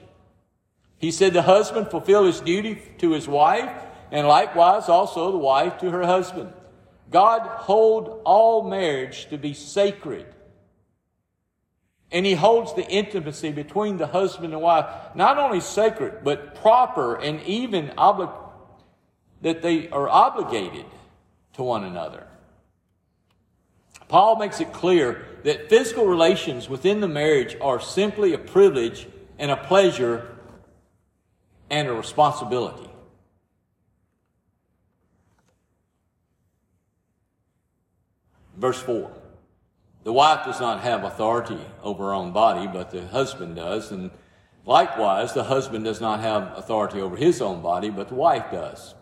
He 0.99 1.11
said 1.11 1.33
the 1.33 1.43
husband 1.43 1.91
fulfill 1.91 2.27
his 2.27 2.41
duty 2.41 2.83
to 2.99 3.13
his 3.13 3.27
wife, 3.27 3.73
and 4.11 4.27
likewise 4.27 4.89
also 4.89 5.33
the 5.33 5.39
wife 5.39 5.79
to 5.79 5.91
her 5.91 6.05
husband. 6.05 6.53
God 7.11 7.41
hold 7.41 8.21
all 8.25 8.69
marriage 8.69 9.27
to 9.31 9.39
be 9.39 9.55
sacred. 9.55 10.27
And 12.13 12.27
he 12.27 12.35
holds 12.35 12.75
the 12.75 12.87
intimacy 12.87 13.53
between 13.53 13.97
the 13.97 14.09
husband 14.09 14.53
and 14.53 14.63
wife 14.63 14.87
not 15.15 15.39
only 15.39 15.61
sacred, 15.61 16.25
but 16.25 16.57
proper 16.57 17.15
and 17.17 17.41
even 17.43 17.89
obli- 17.97 18.33
that 19.43 19.63
they 19.63 19.89
are 19.91 20.09
obligated 20.09 20.87
to 21.55 21.63
one 21.63 21.85
another. 21.85 22.27
Paul 24.09 24.37
makes 24.37 24.61
it 24.61 24.73
clear 24.73 25.25
that 25.45 25.69
physical 25.69 26.05
relations 26.05 26.69
within 26.69 27.01
the 27.01 27.09
marriage 27.09 27.57
are 27.61 27.81
simply 27.81 28.33
a 28.33 28.39
privilege 28.39 29.07
and 29.39 29.53
a 29.53 29.57
pleasure 29.57 30.37
and 31.71 31.87
a 31.87 31.93
responsibility. 31.93 32.91
Verse 38.57 38.83
4 38.83 39.11
The 40.03 40.13
wife 40.13 40.47
does 40.47 40.61
not 40.61 40.81
have 40.81 41.05
authority 41.05 41.61
over 41.83 42.05
her 42.05 42.15
own 42.15 42.33
body, 42.33 42.67
but 42.67 42.91
the 42.91 43.07
husband 43.09 43.57
does. 43.57 43.93
And 43.93 44.11
likewise, 44.65 45.35
the 45.35 45.45
husband 45.45 45.85
does 45.85 46.01
not 46.01 46.21
have 46.21 46.57
authority 46.57 47.01
over 47.01 47.17
his 47.17 47.43
own 47.43 47.61
body, 47.61 47.91
but 47.91 48.09
the 48.09 48.15
wife 48.15 48.51
does. 48.51 48.95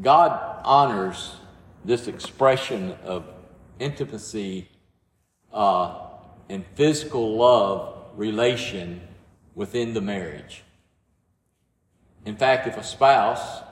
God 0.00 0.60
honors 0.64 1.36
this 1.84 2.08
expression 2.08 2.96
of 3.04 3.24
intimacy 3.78 4.68
uh, 5.52 5.98
and 6.48 6.64
physical 6.74 7.36
love 7.36 8.04
relation 8.14 9.02
within 9.54 9.92
the 9.92 10.00
marriage. 10.00 10.62
In 12.24 12.36
fact, 12.36 12.66
if 12.66 12.76
a 12.78 12.82
spouse, 12.82 13.62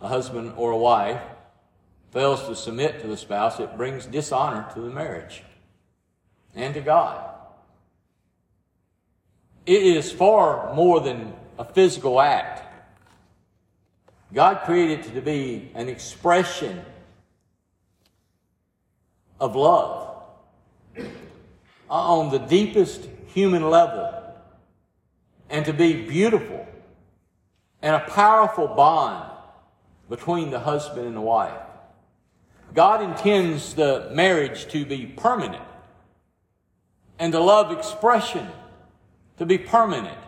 a 0.00 0.08
husband 0.08 0.54
or 0.56 0.70
a 0.70 0.76
wife, 0.76 1.20
fails 2.10 2.46
to 2.48 2.56
submit 2.56 3.00
to 3.02 3.06
the 3.06 3.16
spouse, 3.16 3.60
it 3.60 3.76
brings 3.76 4.06
dishonor 4.06 4.66
to 4.74 4.80
the 4.80 4.90
marriage 4.90 5.42
and 6.54 6.74
to 6.74 6.80
God. 6.80 7.30
It 9.66 9.82
is 9.82 10.10
far 10.10 10.74
more 10.74 11.00
than 11.00 11.32
a 11.58 11.64
physical 11.64 12.20
act. 12.20 12.66
God 14.32 14.62
created 14.64 15.06
it 15.06 15.14
to 15.14 15.20
be 15.20 15.70
an 15.74 15.88
expression 15.88 16.84
of 19.40 19.56
love 19.56 20.22
uh, 20.96 21.02
on 21.88 22.30
the 22.30 22.38
deepest 22.38 23.08
human 23.26 23.68
level 23.68 24.12
and 25.48 25.64
to 25.66 25.72
be 25.72 26.06
beautiful 26.06 26.66
and 27.82 27.96
a 27.96 28.00
powerful 28.00 28.68
bond 28.68 29.30
between 30.08 30.50
the 30.50 30.60
husband 30.60 31.06
and 31.06 31.16
the 31.16 31.20
wife. 31.20 31.60
God 32.74 33.02
intends 33.02 33.74
the 33.74 34.10
marriage 34.12 34.68
to 34.68 34.84
be 34.84 35.06
permanent 35.06 35.62
and 37.20 37.32
the 37.32 37.38
love 37.38 37.70
expression 37.70 38.48
to 39.38 39.46
be 39.46 39.58
permanent. 39.58 40.18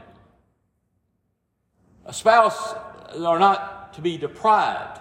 A 2.07 2.13
spouse 2.13 2.75
are 3.19 3.39
not 3.41 3.95
to 3.95 4.01
be 4.01 4.17
deprived 4.17 5.01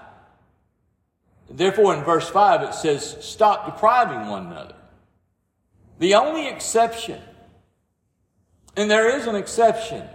Therefore, 1.53 1.95
in 1.95 2.03
verse 2.03 2.29
5, 2.29 2.61
it 2.63 2.73
says, 2.73 3.17
Stop 3.21 3.65
depriving 3.65 4.27
one 4.27 4.47
another. 4.47 4.75
The 5.99 6.15
only 6.15 6.47
exception, 6.47 7.21
and 8.75 8.89
there 8.89 9.17
is 9.17 9.27
an 9.27 9.35
exception, 9.35 10.07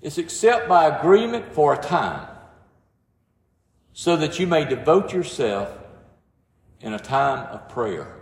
is 0.00 0.18
except 0.18 0.68
by 0.68 0.86
agreement 0.86 1.52
for 1.52 1.74
a 1.74 1.78
time, 1.78 2.28
so 3.92 4.16
that 4.16 4.38
you 4.38 4.46
may 4.46 4.64
devote 4.64 5.12
yourself 5.12 5.70
in 6.80 6.94
a 6.94 6.98
time 6.98 7.46
of 7.52 7.68
prayer. 7.68 8.16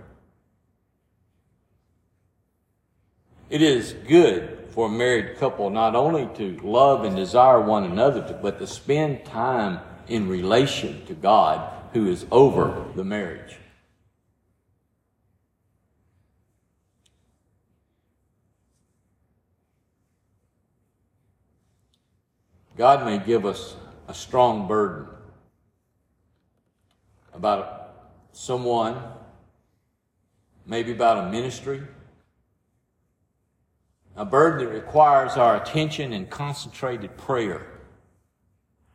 It 3.52 3.60
is 3.60 3.92
good 4.08 4.64
for 4.70 4.86
a 4.86 4.90
married 4.90 5.36
couple 5.36 5.68
not 5.68 5.94
only 5.94 6.26
to 6.38 6.58
love 6.66 7.04
and 7.04 7.14
desire 7.14 7.60
one 7.60 7.84
another, 7.84 8.38
but 8.40 8.58
to 8.58 8.66
spend 8.66 9.26
time 9.26 9.80
in 10.08 10.26
relation 10.26 11.04
to 11.04 11.12
God 11.12 11.70
who 11.92 12.08
is 12.08 12.24
over 12.30 12.86
the 12.96 13.04
marriage. 13.04 13.58
God 22.74 23.04
may 23.04 23.18
give 23.18 23.44
us 23.44 23.76
a 24.08 24.14
strong 24.14 24.66
burden 24.66 25.08
about 27.34 28.14
someone, 28.32 28.96
maybe 30.64 30.92
about 30.92 31.26
a 31.26 31.30
ministry, 31.30 31.82
a 34.16 34.24
burden 34.24 34.66
that 34.66 34.72
requires 34.72 35.32
our 35.32 35.56
attention 35.56 36.12
and 36.12 36.28
concentrated 36.28 37.16
prayer. 37.16 37.66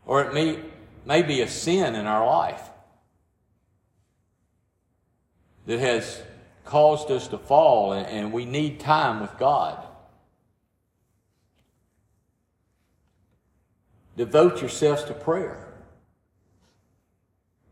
Or 0.06 0.22
it 0.22 0.34
may 0.34 0.60
may 1.08 1.22
be 1.22 1.42
a 1.42 1.48
sin 1.48 1.96
in 1.96 2.06
our 2.06 2.26
life 2.26 2.62
that 5.66 5.80
has 5.80 6.22
caused 6.66 7.10
us 7.10 7.30
to 7.30 7.38
fall, 7.38 7.94
and 7.94 8.34
we 8.34 8.44
need 8.46 8.80
time 8.80 9.22
with 9.22 9.38
God. 9.38 9.82
Devote 14.18 14.60
yourselves 14.62 15.04
to 15.06 15.14
prayer. 15.14 15.68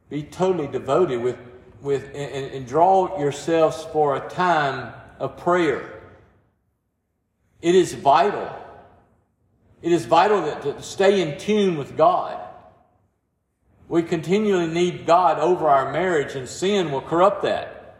Be 0.09 0.23
totally 0.23 0.67
devoted 0.67 1.21
with, 1.21 1.37
with 1.81 2.05
and, 2.13 2.53
and 2.53 2.67
draw 2.67 3.19
yourselves 3.19 3.85
for 3.91 4.15
a 4.15 4.29
time 4.29 4.93
of 5.19 5.35
prayer. 5.35 5.94
It 7.61 7.75
is 7.75 7.93
vital. 7.93 8.53
It 9.81 9.91
is 9.91 10.05
vital 10.05 10.41
that, 10.41 10.61
to 10.63 10.81
stay 10.81 11.21
in 11.21 11.37
tune 11.37 11.77
with 11.77 11.95
God. 11.95 12.41
We 13.87 14.03
continually 14.03 14.67
need 14.67 15.05
God 15.05 15.39
over 15.39 15.69
our 15.69 15.91
marriage, 15.91 16.35
and 16.35 16.49
sin 16.49 16.91
will 16.91 17.01
corrupt 17.01 17.43
that. 17.43 17.97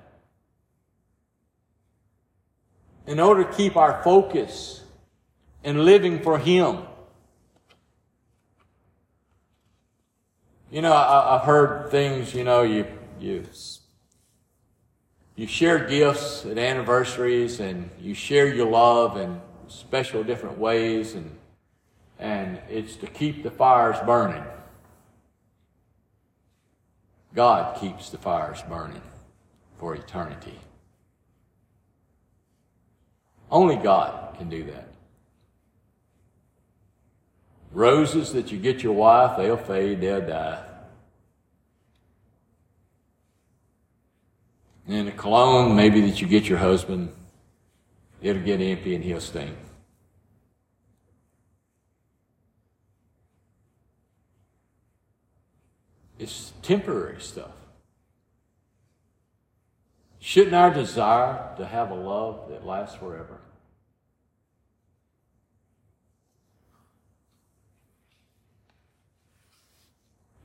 In 3.06 3.20
order 3.20 3.44
to 3.44 3.54
keep 3.54 3.76
our 3.76 4.02
focus 4.04 4.84
and 5.64 5.84
living 5.86 6.22
for 6.22 6.40
Him. 6.40 6.80
You 10.72 10.82
know, 10.82 10.94
I, 10.94 11.34
have 11.34 11.42
heard 11.42 11.92
things, 11.92 12.34
you 12.34 12.44
know, 12.44 12.64
you, 12.64 12.86
you, 13.20 13.46
you 15.36 15.48
share 15.48 15.80
gifts 15.80 16.46
at 16.46 16.58
anniversaries 16.58 17.60
and 17.60 17.90
you 18.00 18.14
share 18.14 18.48
your 18.48 18.70
love 18.70 19.18
in 19.18 19.42
special 19.68 20.24
different 20.24 20.58
ways 20.58 21.14
and, 21.14 21.30
and 22.20 22.60
it's 22.70 22.96
to 22.96 23.08
keep 23.08 23.44
the 23.44 23.52
fires 23.52 23.98
burning. 24.06 24.44
God 27.34 27.78
keeps 27.82 28.10
the 28.10 28.18
fires 28.18 28.62
burning 28.70 29.02
for 29.78 29.94
eternity. 29.94 30.58
Only 33.52 33.76
God 33.76 34.38
can 34.38 34.50
do 34.50 34.64
that. 34.64 34.88
Roses 37.74 38.32
that 38.32 38.54
you 38.54 38.58
get 38.58 38.82
your 38.82 38.94
wife, 38.94 39.38
they'll 39.38 39.58
fade, 39.58 40.00
they'll 40.00 40.26
die. 40.26 40.65
And 44.88 45.08
a 45.08 45.12
cologne, 45.12 45.76
maybe 45.76 46.02
that 46.02 46.22
you 46.22 46.28
get 46.28 46.46
your 46.46 46.60
husband, 46.60 47.12
it'll 48.22 48.44
get 48.44 48.62
empty 48.62 48.96
and 48.96 49.04
he'll 49.04 49.20
stink. 49.20 49.56
It's 56.20 56.54
temporary 56.62 57.20
stuff. 57.20 57.52
Shouldn't 60.20 60.56
our 60.56 60.74
desire 60.74 61.56
to 61.58 61.66
have 61.66 61.92
a 61.92 61.96
love 61.96 62.50
that 62.50 62.66
lasts 62.66 62.96
forever? 62.96 63.40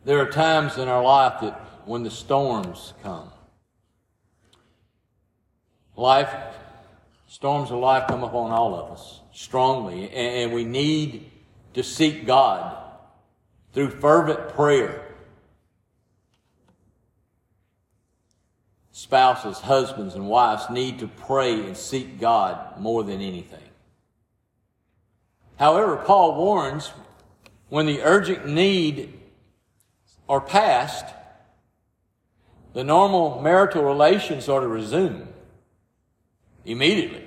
There 0.05 0.19
are 0.19 0.31
times 0.31 0.77
in 0.77 0.89
our 0.89 1.03
life 1.03 1.41
that 1.43 1.55
when 1.85 2.03
the 2.03 2.11
storms 2.11 2.95
come, 3.03 3.31
life, 6.01 6.35
storms 7.29 7.71
of 7.71 7.79
life 7.79 8.09
come 8.09 8.25
upon 8.25 8.51
all 8.51 8.75
of 8.75 8.91
us 8.91 9.21
strongly, 9.33 10.11
and 10.11 10.53
we 10.53 10.65
need 10.65 11.31
to 11.75 11.83
seek 11.83 12.27
God 12.27 12.77
through 13.73 13.91
fervent 13.91 14.49
prayer. 14.51 15.07
Spouses, 18.91 19.59
husbands, 19.59 20.15
and 20.15 20.29
wives 20.29 20.69
need 20.71 20.99
to 20.99 21.07
pray 21.07 21.55
and 21.55 21.77
seek 21.77 22.19
God 22.19 22.81
more 22.81 23.05
than 23.05 23.21
anything. 23.21 23.63
However, 25.59 25.97
Paul 25.97 26.37
warns 26.37 26.93
when 27.69 27.87
the 27.87 28.03
urgent 28.03 28.47
need 28.47 29.21
are 30.29 30.41
past, 30.41 31.05
the 32.73 32.85
normal 32.85 33.41
marital 33.43 33.83
relations 33.83 34.49
are 34.49 34.61
to 34.61 34.69
resume 34.69 35.30
immediately. 36.65 37.27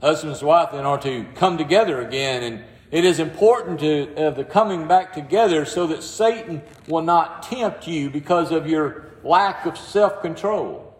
Husbands 0.00 0.40
and 0.40 0.48
wife 0.48 0.70
then 0.72 0.84
are 0.84 0.98
to 0.98 1.26
come 1.34 1.56
together 1.56 2.00
again 2.00 2.42
and 2.42 2.64
it 2.90 3.04
is 3.04 3.18
important 3.18 3.80
to 3.80 4.14
uh, 4.14 4.30
the 4.30 4.44
coming 4.44 4.86
back 4.86 5.12
together 5.12 5.64
so 5.64 5.86
that 5.88 6.02
Satan 6.02 6.62
will 6.86 7.02
not 7.02 7.42
tempt 7.42 7.88
you 7.88 8.08
because 8.10 8.52
of 8.52 8.68
your 8.68 9.06
lack 9.24 9.66
of 9.66 9.76
self-control. 9.76 10.94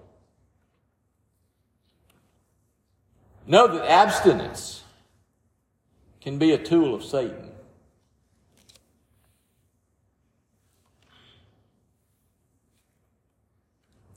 Know 3.46 3.68
that 3.68 3.88
abstinence 3.88 4.82
can 6.20 6.38
be 6.38 6.52
a 6.52 6.58
tool 6.58 6.94
of 6.94 7.04
Satan. 7.04 7.50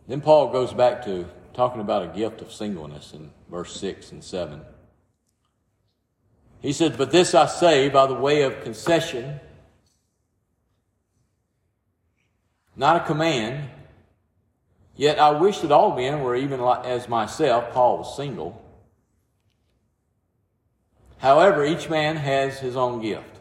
Then 0.07 0.21
Paul 0.21 0.53
goes 0.53 0.71
back 0.71 1.03
to 1.03 1.27
talking 1.57 1.81
about 1.81 2.03
a 2.03 2.15
gift 2.15 2.39
of 2.43 2.53
singleness 2.53 3.13
in 3.13 3.31
verse 3.49 3.75
6 3.77 4.11
and 4.11 4.23
7. 4.23 4.61
He 6.61 6.71
said, 6.71 6.99
But 6.99 7.09
this 7.09 7.33
I 7.33 7.47
say 7.47 7.89
by 7.89 8.05
the 8.05 8.13
way 8.13 8.43
of 8.43 8.61
concession, 8.61 9.39
not 12.75 13.01
a 13.01 13.05
command. 13.05 13.71
Yet 14.95 15.17
I 15.17 15.31
wish 15.31 15.59
that 15.59 15.71
all 15.71 15.95
men 15.95 16.21
were 16.21 16.35
even 16.35 16.61
as 16.61 17.09
myself. 17.09 17.73
Paul 17.73 17.99
was 17.99 18.15
single. 18.15 18.63
However, 21.17 21.65
each 21.65 21.89
man 21.89 22.17
has 22.17 22.59
his 22.59 22.75
own 22.75 23.01
gift 23.01 23.39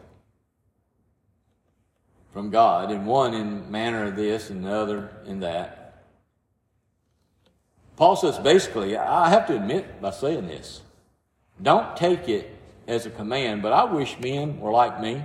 from 2.33 2.49
God, 2.49 2.89
and 2.89 3.05
one 3.05 3.35
in 3.35 3.69
manner 3.69 4.05
of 4.05 4.15
this, 4.15 4.49
and 4.49 4.65
the 4.65 4.71
other 4.71 5.11
in 5.27 5.41
that. 5.41 5.86
Paul 7.97 8.15
says 8.15 8.37
basically, 8.37 8.95
I 8.95 9.29
have 9.29 9.47
to 9.47 9.55
admit 9.55 10.01
by 10.01 10.11
saying 10.11 10.47
this, 10.47 10.81
don't 11.61 11.97
take 11.97 12.29
it 12.29 12.55
as 12.87 13.05
a 13.05 13.09
command, 13.09 13.63
but 13.63 13.73
I 13.73 13.83
wish 13.83 14.19
men 14.19 14.59
were 14.59 14.71
like 14.71 15.01
me. 15.01 15.23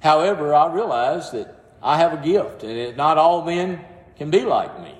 However, 0.00 0.54
I 0.54 0.72
realize 0.72 1.30
that 1.32 1.62
I 1.82 1.98
have 1.98 2.14
a 2.14 2.24
gift 2.24 2.64
and 2.64 2.96
not 2.96 3.18
all 3.18 3.44
men 3.44 3.84
can 4.16 4.30
be 4.30 4.40
like 4.40 4.80
me. 4.82 4.98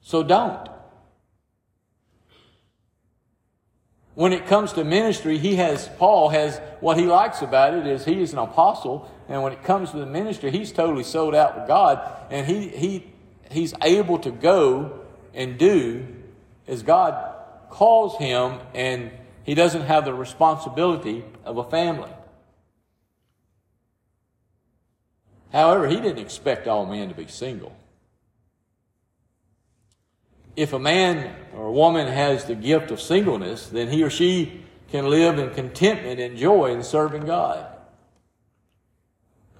So 0.00 0.22
don't. 0.22 0.68
When 4.14 4.32
it 4.32 4.46
comes 4.46 4.72
to 4.74 4.84
ministry, 4.84 5.38
he 5.38 5.56
has, 5.56 5.88
Paul 5.96 6.28
has, 6.30 6.60
what 6.80 6.98
he 6.98 7.06
likes 7.06 7.40
about 7.40 7.72
it 7.72 7.86
is 7.86 8.04
he 8.04 8.20
is 8.20 8.32
an 8.32 8.40
apostle, 8.40 9.10
and 9.28 9.42
when 9.42 9.52
it 9.52 9.62
comes 9.62 9.92
to 9.92 9.98
the 9.98 10.06
ministry, 10.06 10.50
he's 10.50 10.72
totally 10.72 11.04
sold 11.04 11.34
out 11.34 11.54
for 11.54 11.66
God, 11.66 12.26
and 12.28 12.46
he, 12.46 12.68
he 12.68 13.12
he's 13.50 13.74
able 13.82 14.18
to 14.20 14.30
go 14.30 15.00
and 15.34 15.58
do 15.58 16.06
as 16.66 16.82
God 16.82 17.34
calls 17.70 18.16
him, 18.18 18.58
and 18.74 19.10
he 19.44 19.54
doesn't 19.54 19.82
have 19.82 20.04
the 20.04 20.14
responsibility 20.14 21.24
of 21.44 21.58
a 21.58 21.64
family. 21.64 22.10
However, 25.52 25.88
he 25.88 25.96
didn't 25.96 26.18
expect 26.18 26.66
all 26.68 26.84
men 26.84 27.08
to 27.08 27.14
be 27.14 27.26
single. 27.26 27.74
If 30.56 30.72
a 30.72 30.78
man 30.78 31.34
or 31.54 31.66
a 31.66 31.72
woman 31.72 32.08
has 32.08 32.44
the 32.44 32.54
gift 32.54 32.90
of 32.90 33.00
singleness, 33.00 33.68
then 33.68 33.88
he 33.88 34.02
or 34.02 34.10
she 34.10 34.64
can 34.90 35.08
live 35.08 35.38
in 35.38 35.50
contentment 35.50 36.20
and 36.20 36.36
joy 36.36 36.72
in 36.72 36.82
serving 36.82 37.26
God. 37.26 37.66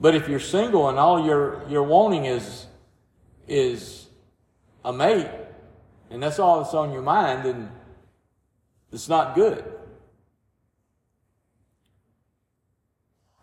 But 0.01 0.14
if 0.14 0.29
you're 0.29 0.40
single 0.40 0.88
and 0.88 0.98
all 0.98 1.24
you're, 1.24 1.62
you're 1.68 1.83
wanting 1.83 2.24
is 2.24 2.66
is 3.48 4.06
a 4.84 4.92
mate, 4.92 5.28
and 6.11 6.22
that's 6.22 6.38
all 6.38 6.62
that's 6.62 6.74
on 6.74 6.92
your 6.92 7.02
mind, 7.02 7.44
then 7.44 7.70
it's 8.92 9.08
not 9.08 9.34
good. 9.34 9.64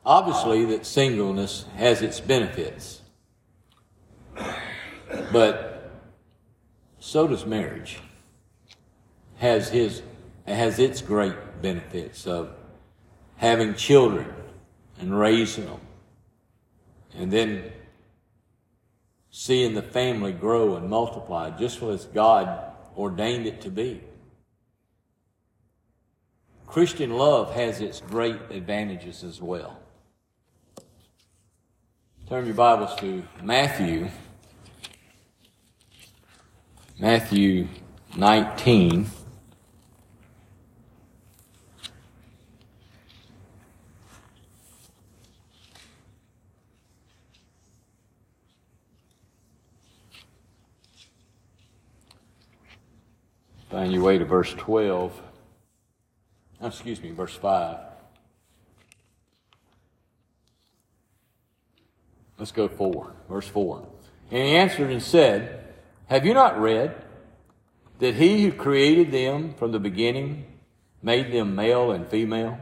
Obviously, 0.06 0.66
that 0.66 0.86
singleness 0.86 1.66
has 1.76 2.02
its 2.04 2.20
benefits, 2.20 3.02
but 5.32 5.92
so 7.00 7.28
does 7.28 7.46
marriage. 7.46 8.00
Has 9.38 9.70
his 9.70 10.02
has 10.46 10.80
its 10.80 11.02
great 11.02 11.36
benefits 11.62 12.28
of 12.28 12.52
having 13.38 13.74
children 13.74 14.32
and 15.00 15.18
raising 15.18 15.66
them, 15.66 15.82
and 17.16 17.32
then 17.32 17.72
seeing 19.38 19.74
the 19.74 19.82
family 19.82 20.32
grow 20.32 20.78
and 20.78 20.90
multiply 20.90 21.50
just 21.50 21.84
as 21.84 22.06
God 22.06 22.72
ordained 22.96 23.46
it 23.46 23.60
to 23.60 23.70
be. 23.70 24.02
Christian 26.66 27.10
love 27.18 27.54
has 27.54 27.82
its 27.82 28.00
great 28.00 28.40
advantages 28.50 29.26
as 29.26 29.42
well. 29.42 29.78
Turn 32.30 32.46
your 32.46 32.56
Bibles 32.56 32.96
to 33.02 33.24
Matthew. 33.44 34.08
Matthew 36.98 37.68
19. 38.16 39.06
Find 53.76 53.92
your 53.92 54.04
way 54.04 54.18
to 54.18 54.24
verse 54.24 54.54
12. 54.54 55.22
Oh, 56.62 56.68
excuse 56.68 57.02
me, 57.02 57.12
verse 57.12 57.36
5. 57.36 57.78
Let's 62.40 62.54
go 62.54 62.70
4. 62.70 63.12
Verse 63.28 63.50
4. 63.50 63.86
And 64.32 64.44
he 64.48 64.56
answered 64.56 64.90
and 64.92 65.04
said, 65.04 65.74
Have 66.08 66.26
you 66.26 66.34
not 66.34 66.58
read 66.58 66.96
that 68.00 68.16
he 68.16 68.46
who 68.46 68.54
created 68.54 69.12
them 69.12 69.54
from 69.56 69.74
the 69.74 69.80
beginning 69.80 70.46
made 71.04 71.34
them 71.34 71.54
male 71.54 71.92
and 71.92 72.08
female? 72.08 72.58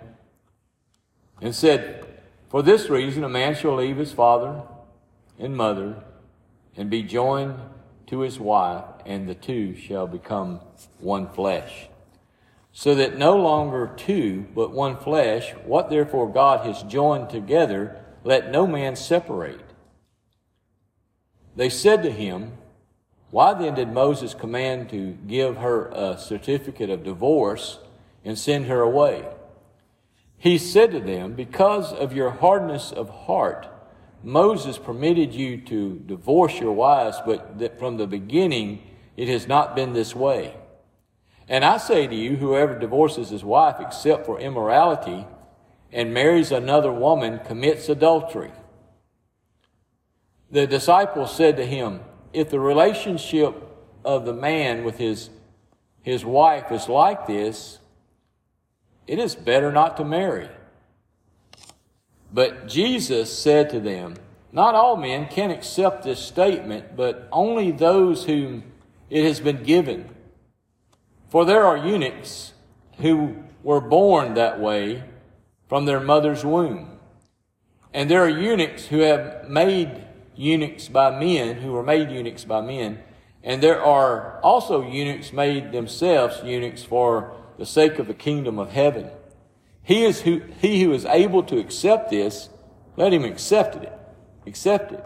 And 1.39 1.53
said, 1.53 2.07
For 2.49 2.63
this 2.63 2.89
reason 2.89 3.23
a 3.23 3.29
man 3.29 3.53
shall 3.53 3.75
leave 3.75 3.97
his 3.97 4.13
father 4.13 4.63
and 5.37 5.55
mother 5.55 6.03
and 6.75 6.89
be 6.89 7.03
joined 7.03 7.59
to 8.07 8.21
his 8.21 8.39
wife, 8.39 8.92
and 9.05 9.27
the 9.27 9.35
two 9.35 9.75
shall 9.75 10.07
become 10.07 10.59
one 10.99 11.29
flesh. 11.29 11.87
So 12.71 12.95
that 12.95 13.17
no 13.17 13.37
longer 13.37 13.91
two, 13.95 14.47
but 14.55 14.71
one 14.71 14.97
flesh, 14.97 15.51
what 15.65 15.89
therefore 15.89 16.31
God 16.31 16.65
has 16.65 16.81
joined 16.83 17.29
together, 17.29 18.03
let 18.23 18.51
no 18.51 18.65
man 18.65 18.95
separate. 18.95 19.61
They 21.55 21.69
said 21.69 22.01
to 22.03 22.11
him, 22.11 22.53
Why 23.29 23.53
then 23.53 23.75
did 23.75 23.93
Moses 23.93 24.33
command 24.33 24.89
to 24.89 25.17
give 25.27 25.57
her 25.57 25.89
a 25.89 26.17
certificate 26.17 26.89
of 26.89 27.03
divorce 27.03 27.77
and 28.25 28.39
send 28.39 28.65
her 28.65 28.81
away? 28.81 29.27
He 30.37 30.57
said 30.57 30.91
to 30.91 30.99
them, 30.99 31.33
Because 31.33 31.93
of 31.93 32.11
your 32.11 32.31
hardness 32.31 32.91
of 32.91 33.09
heart, 33.09 33.67
Moses 34.23 34.77
permitted 34.77 35.33
you 35.33 35.61
to 35.61 35.99
divorce 36.07 36.59
your 36.59 36.71
wives, 36.71 37.17
but 37.25 37.59
that 37.59 37.77
from 37.77 37.97
the 37.97 38.07
beginning 38.07 38.81
it 39.15 39.27
has 39.27 39.47
not 39.47 39.75
been 39.75 39.93
this 39.93 40.15
way. 40.15 40.55
And 41.47 41.65
I 41.65 41.77
say 41.77 42.07
to 42.07 42.15
you, 42.15 42.37
whoever 42.37 42.77
divorces 42.77 43.29
his 43.29 43.43
wife 43.43 43.75
except 43.79 44.25
for 44.25 44.39
immorality 44.39 45.25
and 45.91 46.13
marries 46.13 46.51
another 46.51 46.91
woman 46.91 47.39
commits 47.45 47.89
adultery. 47.89 48.51
The 50.49 50.67
disciples 50.67 51.35
said 51.35 51.57
to 51.57 51.65
him, 51.65 52.01
If 52.31 52.49
the 52.49 52.59
relationship 52.59 53.55
of 54.05 54.25
the 54.25 54.33
man 54.33 54.83
with 54.83 54.97
his, 54.97 55.29
his 56.01 56.25
wife 56.25 56.71
is 56.71 56.87
like 56.87 57.27
this, 57.27 57.79
it 59.05 59.19
is 59.19 59.35
better 59.35 59.71
not 59.71 59.97
to 59.97 60.05
marry. 60.05 60.49
But 62.31 62.67
Jesus 62.67 63.37
said 63.37 63.69
to 63.71 63.79
them, 63.79 64.15
Not 64.51 64.75
all 64.75 64.95
men 64.95 65.27
can 65.27 65.51
accept 65.51 66.03
this 66.03 66.19
statement, 66.19 66.95
but 66.95 67.27
only 67.31 67.71
those 67.71 68.25
whom 68.25 68.72
it 69.13 69.23
has 69.25 69.39
been 69.39 69.61
given. 69.61 70.09
For 71.29 71.45
there 71.45 71.63
are 71.67 71.77
eunuchs 71.77 72.53
who 72.97 73.43
were 73.61 73.79
born 73.79 74.33
that 74.33 74.59
way 74.59 75.03
from 75.69 75.85
their 75.85 75.99
mother's 75.99 76.43
womb. 76.43 76.97
And 77.93 78.09
there 78.09 78.23
are 78.23 78.29
eunuchs 78.29 78.87
who 78.87 78.99
have 79.01 79.47
made 79.47 80.03
eunuchs 80.35 80.87
by 80.87 81.11
men, 81.11 81.57
who 81.57 81.73
were 81.73 81.83
made 81.83 82.09
eunuchs 82.09 82.43
by 82.43 82.61
men. 82.61 83.03
And 83.43 83.61
there 83.61 83.79
are 83.79 84.39
also 84.41 84.81
eunuchs 84.81 85.31
made 85.31 85.71
themselves 85.71 86.41
eunuchs 86.43 86.81
for 86.81 87.37
the 87.59 87.67
sake 87.67 87.99
of 87.99 88.07
the 88.07 88.15
kingdom 88.15 88.57
of 88.57 88.71
heaven. 88.71 89.11
He 89.83 90.05
is 90.05 90.21
who, 90.21 90.41
he 90.59 90.81
who 90.81 90.91
is 90.91 91.05
able 91.05 91.43
to 91.43 91.59
accept 91.59 92.09
this, 92.09 92.49
let 92.97 93.13
him 93.13 93.25
accept 93.25 93.75
it. 93.75 93.93
Accept 94.47 94.91
it. 94.91 95.05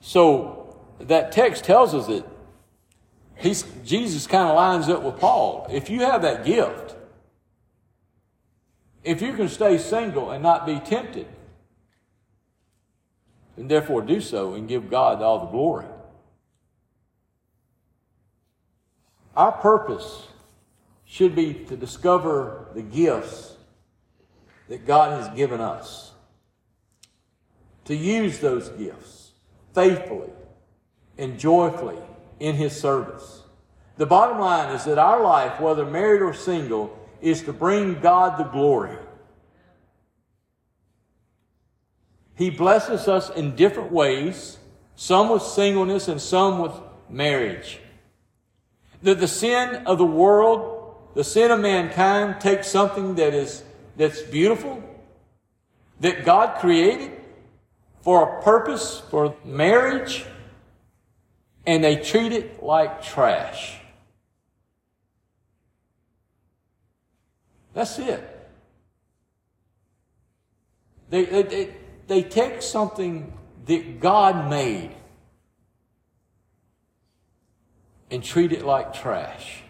So 0.00 0.61
that 1.08 1.32
text 1.32 1.64
tells 1.64 1.94
us 1.94 2.06
that 2.06 2.24
he's, 3.36 3.64
Jesus 3.84 4.26
kind 4.26 4.48
of 4.48 4.56
lines 4.56 4.88
up 4.88 5.02
with 5.02 5.18
Paul. 5.18 5.66
If 5.70 5.90
you 5.90 6.00
have 6.00 6.22
that 6.22 6.44
gift, 6.44 6.94
if 9.04 9.20
you 9.20 9.32
can 9.34 9.48
stay 9.48 9.78
single 9.78 10.30
and 10.30 10.42
not 10.42 10.64
be 10.64 10.78
tempted, 10.78 11.26
and 13.56 13.70
therefore 13.70 14.02
do 14.02 14.20
so 14.20 14.54
and 14.54 14.68
give 14.68 14.88
God 14.88 15.20
all 15.20 15.40
the 15.40 15.46
glory. 15.46 15.86
Our 19.36 19.52
purpose 19.52 20.26
should 21.04 21.34
be 21.34 21.52
to 21.54 21.76
discover 21.76 22.68
the 22.74 22.82
gifts 22.82 23.56
that 24.68 24.86
God 24.86 25.22
has 25.22 25.36
given 25.36 25.60
us, 25.60 26.12
to 27.84 27.94
use 27.94 28.38
those 28.38 28.70
gifts 28.70 29.32
faithfully 29.74 30.30
and 31.18 31.38
joyfully 31.38 31.98
in 32.40 32.56
His 32.56 32.78
service. 32.78 33.42
The 33.96 34.06
bottom 34.06 34.38
line 34.38 34.74
is 34.74 34.84
that 34.84 34.98
our 34.98 35.22
life, 35.22 35.60
whether 35.60 35.84
married 35.84 36.22
or 36.22 36.34
single, 36.34 36.98
is 37.20 37.42
to 37.42 37.52
bring 37.52 38.00
God 38.00 38.38
the 38.38 38.44
glory. 38.44 38.96
He 42.34 42.50
blesses 42.50 43.06
us 43.08 43.30
in 43.30 43.54
different 43.54 43.92
ways, 43.92 44.58
some 44.96 45.28
with 45.28 45.42
singleness 45.42 46.08
and 46.08 46.20
some 46.20 46.58
with 46.58 46.72
marriage. 47.08 47.78
That 49.02 49.20
the 49.20 49.28
sin 49.28 49.86
of 49.86 49.98
the 49.98 50.06
world 50.06 50.72
the 51.14 51.24
sin 51.24 51.50
of 51.50 51.60
mankind 51.60 52.40
takes 52.40 52.68
something 52.68 53.16
that 53.16 53.34
is 53.34 53.62
that's 53.96 54.22
beautiful, 54.22 54.82
that 56.00 56.24
God 56.24 56.58
created 56.58 57.12
for 58.00 58.38
a 58.38 58.42
purpose 58.42 59.02
for 59.10 59.36
marriage, 59.44 60.24
and 61.66 61.82
they 61.82 61.96
treat 61.96 62.32
it 62.32 62.62
like 62.62 63.02
trash. 63.02 63.78
That's 67.74 67.98
it. 67.98 68.28
They, 71.10 71.24
they, 71.24 71.74
they, 72.06 72.22
take 72.22 72.62
something 72.62 73.32
that 73.66 74.00
God 74.00 74.48
made 74.48 74.92
and 78.10 78.22
treat 78.22 78.52
it 78.52 78.64
like 78.64 78.94
trash. 78.94 79.62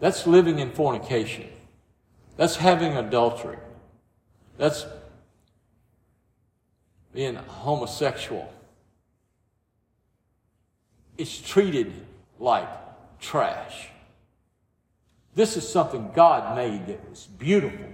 That's 0.00 0.26
living 0.26 0.58
in 0.58 0.72
fornication. 0.72 1.48
That's 2.36 2.56
having 2.56 2.96
adultery. 2.96 3.58
That's 4.56 4.86
being 7.12 7.34
homosexual. 7.34 8.50
It's 11.18 11.36
treated 11.36 11.92
like 12.38 12.68
trash. 13.20 13.88
This 15.34 15.56
is 15.56 15.68
something 15.68 16.10
God 16.14 16.56
made 16.56 16.86
that 16.86 17.10
was 17.10 17.26
beautiful. 17.26 17.86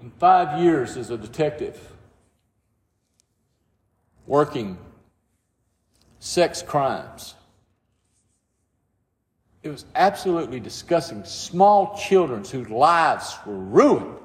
In 0.00 0.10
five 0.18 0.60
years 0.60 0.96
as 0.96 1.10
a 1.10 1.18
detective, 1.18 1.78
working 4.26 4.78
sex 6.20 6.62
crimes. 6.62 7.34
It 9.62 9.70
was 9.70 9.84
absolutely 9.94 10.60
disgusting. 10.60 11.24
Small 11.24 11.96
children 11.96 12.44
whose 12.44 12.68
lives 12.68 13.36
were 13.46 13.56
ruined 13.56 14.16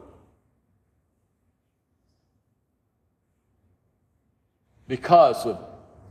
because 4.89 5.45
of 5.45 5.57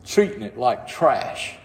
treating 0.07 0.41
it 0.41 0.57
like 0.57 0.89
trash. 0.89 1.57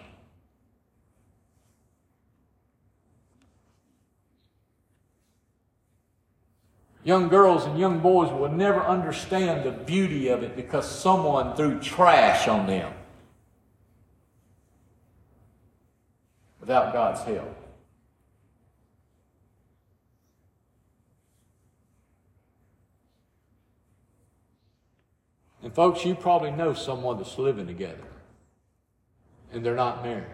Young 7.05 7.29
girls 7.29 7.63
and 7.63 7.79
young 7.79 7.99
boys 7.99 8.29
will 8.33 8.51
never 8.51 8.81
understand 8.81 9.63
the 9.63 9.71
beauty 9.71 10.27
of 10.27 10.43
it 10.43 10.57
because 10.57 10.85
someone 10.89 11.55
threw 11.55 11.79
trash 11.79 12.49
on 12.49 12.67
them. 12.67 12.91
without 16.63 16.93
God's 16.93 17.21
help. 17.23 17.62
And 25.63 25.73
folks, 25.73 26.03
you 26.05 26.13
probably 26.13 26.51
know 26.51 26.73
someone 26.73 27.17
that's 27.17 27.37
living 27.37 27.65
together 27.65 28.03
and 29.53 29.65
they're 29.65 29.75
not 29.75 30.03
married. 30.03 30.25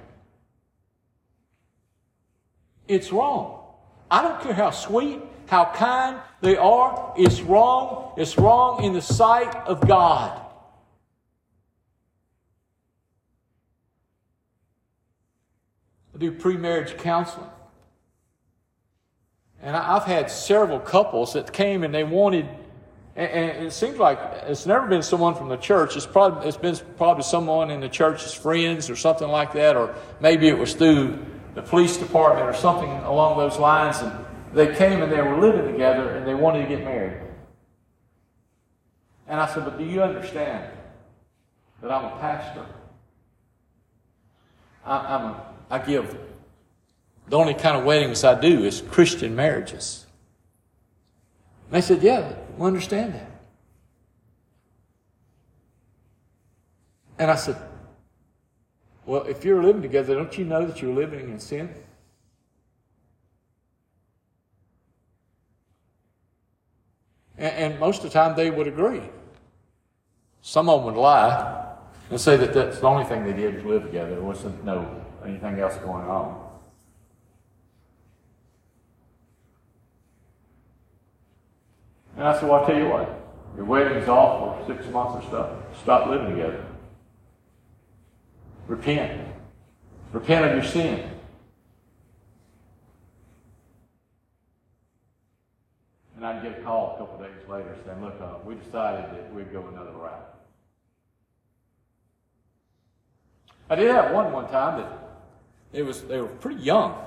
It's 2.88 3.12
wrong. 3.12 3.62
I 4.10 4.24
don't 4.24 4.42
care 4.42 4.54
how 4.54 4.72
sweet, 4.72 5.22
how 5.48 5.66
kind 5.66 6.20
they 6.42 6.58
are, 6.58 7.14
it's 7.16 7.42
wrong. 7.42 8.14
It's 8.18 8.38
wrong 8.38 8.84
in 8.84 8.94
the 8.94 9.02
sight 9.02 9.56
of 9.68 9.88
God. 9.88 10.42
I 16.16 16.18
do 16.18 16.32
pre-marriage 16.32 16.98
counseling. 16.98 17.50
And 19.62 19.76
I've 19.76 20.06
had 20.06 20.32
several 20.32 20.80
couples 20.80 21.34
that 21.34 21.54
came 21.54 21.84
and 21.84 21.94
they 21.94 22.04
wanted, 22.04 22.48
and 23.20 23.68
it 23.68 23.74
seems 23.74 23.98
like 23.98 24.18
it's 24.48 24.66
never 24.66 24.88
been 24.88 25.04
someone 25.04 25.36
from 25.36 25.50
the 25.50 25.58
church. 25.58 25.98
It's 25.98 26.06
probably 26.06 26.48
it's 26.48 26.58
been 26.58 26.78
probably 26.98 27.24
someone 27.24 27.70
in 27.70 27.82
the 27.82 27.90
church's 27.90 28.34
friends 28.34 28.90
or 28.90 28.96
something 28.96 29.28
like 29.28 29.54
that, 29.54 29.76
or 29.76 29.94
maybe 30.20 30.48
it 30.48 30.58
was 30.58 30.74
through 30.74 31.20
the 31.54 31.62
police 31.62 31.98
department 31.98 32.48
or 32.48 32.54
something 32.54 32.90
along 32.90 33.38
those 33.38 33.60
lines. 33.60 33.98
And 34.00 34.26
they 34.54 34.74
came 34.76 35.02
and 35.02 35.12
they 35.12 35.22
were 35.22 35.38
living 35.38 35.72
together 35.72 36.12
and 36.12 36.26
they 36.26 36.34
wanted 36.34 36.64
to 36.64 36.70
get 36.70 36.84
married. 36.84 37.20
And 39.28 39.40
I 39.40 39.54
said, 39.54 39.66
but 39.66 39.78
do 39.78 39.84
you 39.84 40.02
understand 40.02 40.72
that 41.82 41.92
I'm 41.92 42.06
a 42.06 42.18
pastor? 42.20 42.66
I, 44.86 44.98
I'm 44.98 45.26
a 45.26 45.50
I 45.70 45.80
give. 45.80 46.18
The 47.28 47.38
only 47.38 47.54
kind 47.54 47.78
of 47.78 47.84
weddings 47.84 48.24
I 48.24 48.40
do 48.40 48.64
is 48.64 48.82
Christian 48.82 49.36
marriages. 49.36 50.08
And 51.66 51.76
they 51.76 51.82
said, 51.82 52.02
Yeah, 52.02 52.34
understand 52.66 53.14
that. 53.14 53.32
And 57.18 57.30
I 57.30 57.36
said, 57.36 57.58
Well, 59.06 59.24
if 59.24 59.44
you're 59.44 59.64
living 59.64 59.82
together, 59.82 60.16
don't 60.16 60.38
you 60.38 60.46
know 60.46 60.66
that 60.66 60.82
you're 60.82 60.94
living 60.94 61.30
in 61.30 61.40
sin? 61.40 61.74
And, 67.38 67.74
and 67.74 67.80
most 67.80 68.04
of 68.04 68.04
the 68.04 68.10
time 68.10 68.36
they 68.36 68.52
would 68.52 68.68
agree. 68.68 69.02
Some 70.42 70.70
of 70.70 70.84
them 70.84 70.94
would 70.94 71.00
lie 71.00 71.76
and 72.10 72.20
say 72.20 72.38
that 72.38 72.54
that's 72.54 72.80
the 72.80 72.88
only 72.88 73.06
thing 73.06 73.26
they 73.26 73.34
did 73.34 73.56
was 73.56 73.66
live 73.66 73.84
together. 73.84 74.12
There 74.12 74.22
wasn't 74.22 74.64
no 74.64 75.04
anything 75.26 75.60
else 75.60 75.76
going 75.78 76.06
on. 76.06 76.39
And 82.20 82.28
I 82.28 82.34
said, 82.34 82.50
Well, 82.50 82.60
I'll 82.60 82.66
tell 82.66 82.78
you 82.78 82.90
what, 82.90 83.10
your 83.56 83.64
wedding's 83.64 84.10
off 84.10 84.68
for 84.68 84.76
six 84.76 84.86
months 84.92 85.26
or 85.26 85.32
so. 85.32 85.64
Stop 85.82 86.10
living 86.10 86.32
together. 86.32 86.66
Repent. 88.68 89.26
Repent 90.12 90.46
of 90.46 90.52
your 90.54 90.66
sin. 90.66 91.10
And 96.18 96.26
I'd 96.26 96.44
get 96.44 96.60
a 96.60 96.62
call 96.62 96.96
a 96.96 96.98
couple 96.98 97.26
days 97.26 97.48
later 97.48 97.74
saying, 97.86 98.04
look, 98.04 98.20
uh, 98.20 98.34
we 98.44 98.56
decided 98.56 99.06
that 99.12 99.34
we'd 99.34 99.54
go 99.54 99.66
another 99.68 99.92
route. 99.92 100.36
I 103.70 103.76
did 103.76 103.92
have 103.92 104.12
one 104.12 104.34
one 104.34 104.50
time 104.50 104.82
that 104.82 104.92
it 105.72 105.84
was 105.84 106.02
they 106.02 106.20
were 106.20 106.28
pretty 106.28 106.60
young. 106.62 106.98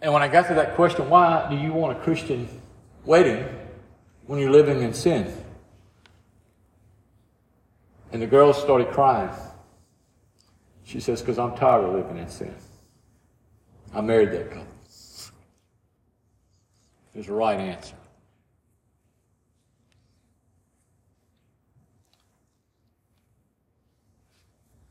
And 0.00 0.10
when 0.10 0.22
I 0.22 0.28
got 0.28 0.48
to 0.48 0.54
that 0.54 0.74
question, 0.74 1.10
why 1.10 1.50
do 1.50 1.56
you 1.56 1.74
want 1.74 1.98
a 1.98 2.00
Christian 2.00 2.48
wedding 3.04 3.46
when 4.26 4.38
you're 4.38 4.50
living 4.50 4.82
in 4.82 4.92
sin? 4.92 5.32
And 8.12 8.22
the 8.22 8.26
girl 8.26 8.52
started 8.52 8.90
crying. 8.90 9.30
She 10.84 11.00
says, 11.00 11.20
because 11.20 11.38
I'm 11.38 11.56
tired 11.56 11.84
of 11.84 11.94
living 11.94 12.18
in 12.18 12.28
sin. 12.28 12.54
I 13.92 14.00
married 14.00 14.32
that 14.32 14.50
couple. 14.50 14.66
It 17.14 17.18
was 17.18 17.26
the 17.26 17.32
right 17.32 17.58
answer. 17.58 17.94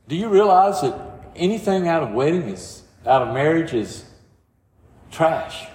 Do 0.07 0.16
you 0.16 0.30
realize 0.30 0.82
that 0.82 0.93
anything 1.36 1.88
out 1.88 2.03
of 2.03 2.11
wedding 2.11 2.43
is 2.43 2.84
out 3.05 3.22
of 3.22 3.34
marriage 3.34 3.74
is 3.74 4.05
trash? 5.11 5.68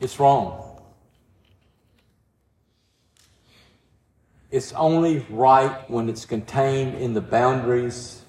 It's 0.00 0.18
wrong. 0.18 0.80
It's 4.50 4.72
only 4.72 5.24
right 5.30 5.88
when 5.88 6.08
it's 6.08 6.24
contained 6.24 6.94
in 6.96 7.14
the 7.14 7.20
boundaries 7.20 8.22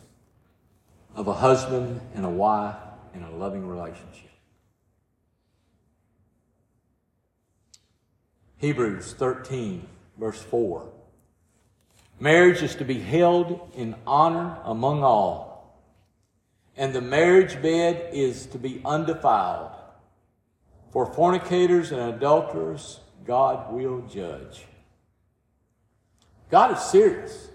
of 1.16 1.28
a 1.28 1.34
husband 1.34 2.02
and 2.14 2.26
a 2.26 2.30
wife 2.30 2.76
in 3.16 3.24
a 3.24 3.32
loving 3.32 3.68
relationship. 3.68 4.30
Hebrews 8.58 9.14
13, 9.14 9.88
verse 10.20 10.42
4. 10.42 10.88
Marriage 12.20 12.62
is 12.62 12.76
to 12.76 12.86
be 12.86 13.00
held 13.00 13.72
in 13.76 13.96
honor 14.06 14.58
among 14.64 15.04
all, 15.04 15.82
and 16.78 16.94
the 16.94 17.02
marriage 17.02 17.60
bed 17.64 18.10
is 18.14 18.46
to 18.48 18.60
be 18.60 18.80
undefiled. 18.86 19.72
For 20.92 21.06
fornicators 21.06 21.92
and 21.92 22.02
adulterers, 22.02 23.00
God 23.26 23.74
will 23.74 24.02
judge. 24.02 24.66
God 26.50 26.78
is 26.78 26.84
serious. 26.84 27.50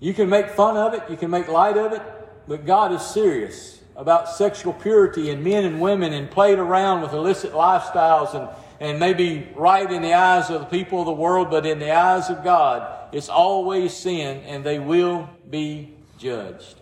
You 0.00 0.12
can 0.12 0.28
make 0.28 0.50
fun 0.50 0.76
of 0.76 0.94
it, 0.94 1.02
you 1.08 1.16
can 1.16 1.30
make 1.30 1.48
light 1.48 1.76
of 1.76 1.92
it, 1.92 2.02
but 2.48 2.66
God 2.66 2.92
is 2.92 3.02
serious 3.02 3.80
about 3.94 4.28
sexual 4.28 4.72
purity 4.74 5.30
and 5.30 5.42
men 5.42 5.64
and 5.64 5.80
women 5.80 6.12
and 6.12 6.30
played 6.30 6.58
around 6.58 7.00
with 7.00 7.12
illicit 7.12 7.52
lifestyles 7.52 8.34
and, 8.34 8.48
and 8.78 9.00
maybe 9.00 9.48
right 9.54 9.90
in 9.90 10.02
the 10.02 10.12
eyes 10.12 10.50
of 10.50 10.60
the 10.60 10.66
people 10.66 11.00
of 11.00 11.06
the 11.06 11.12
world, 11.12 11.50
but 11.50 11.64
in 11.64 11.78
the 11.78 11.92
eyes 11.92 12.28
of 12.28 12.44
God, 12.44 13.14
it's 13.14 13.30
always 13.30 13.94
sin 13.94 14.42
and 14.44 14.64
they 14.64 14.78
will 14.78 15.30
be 15.48 15.94
judged. 16.18 16.80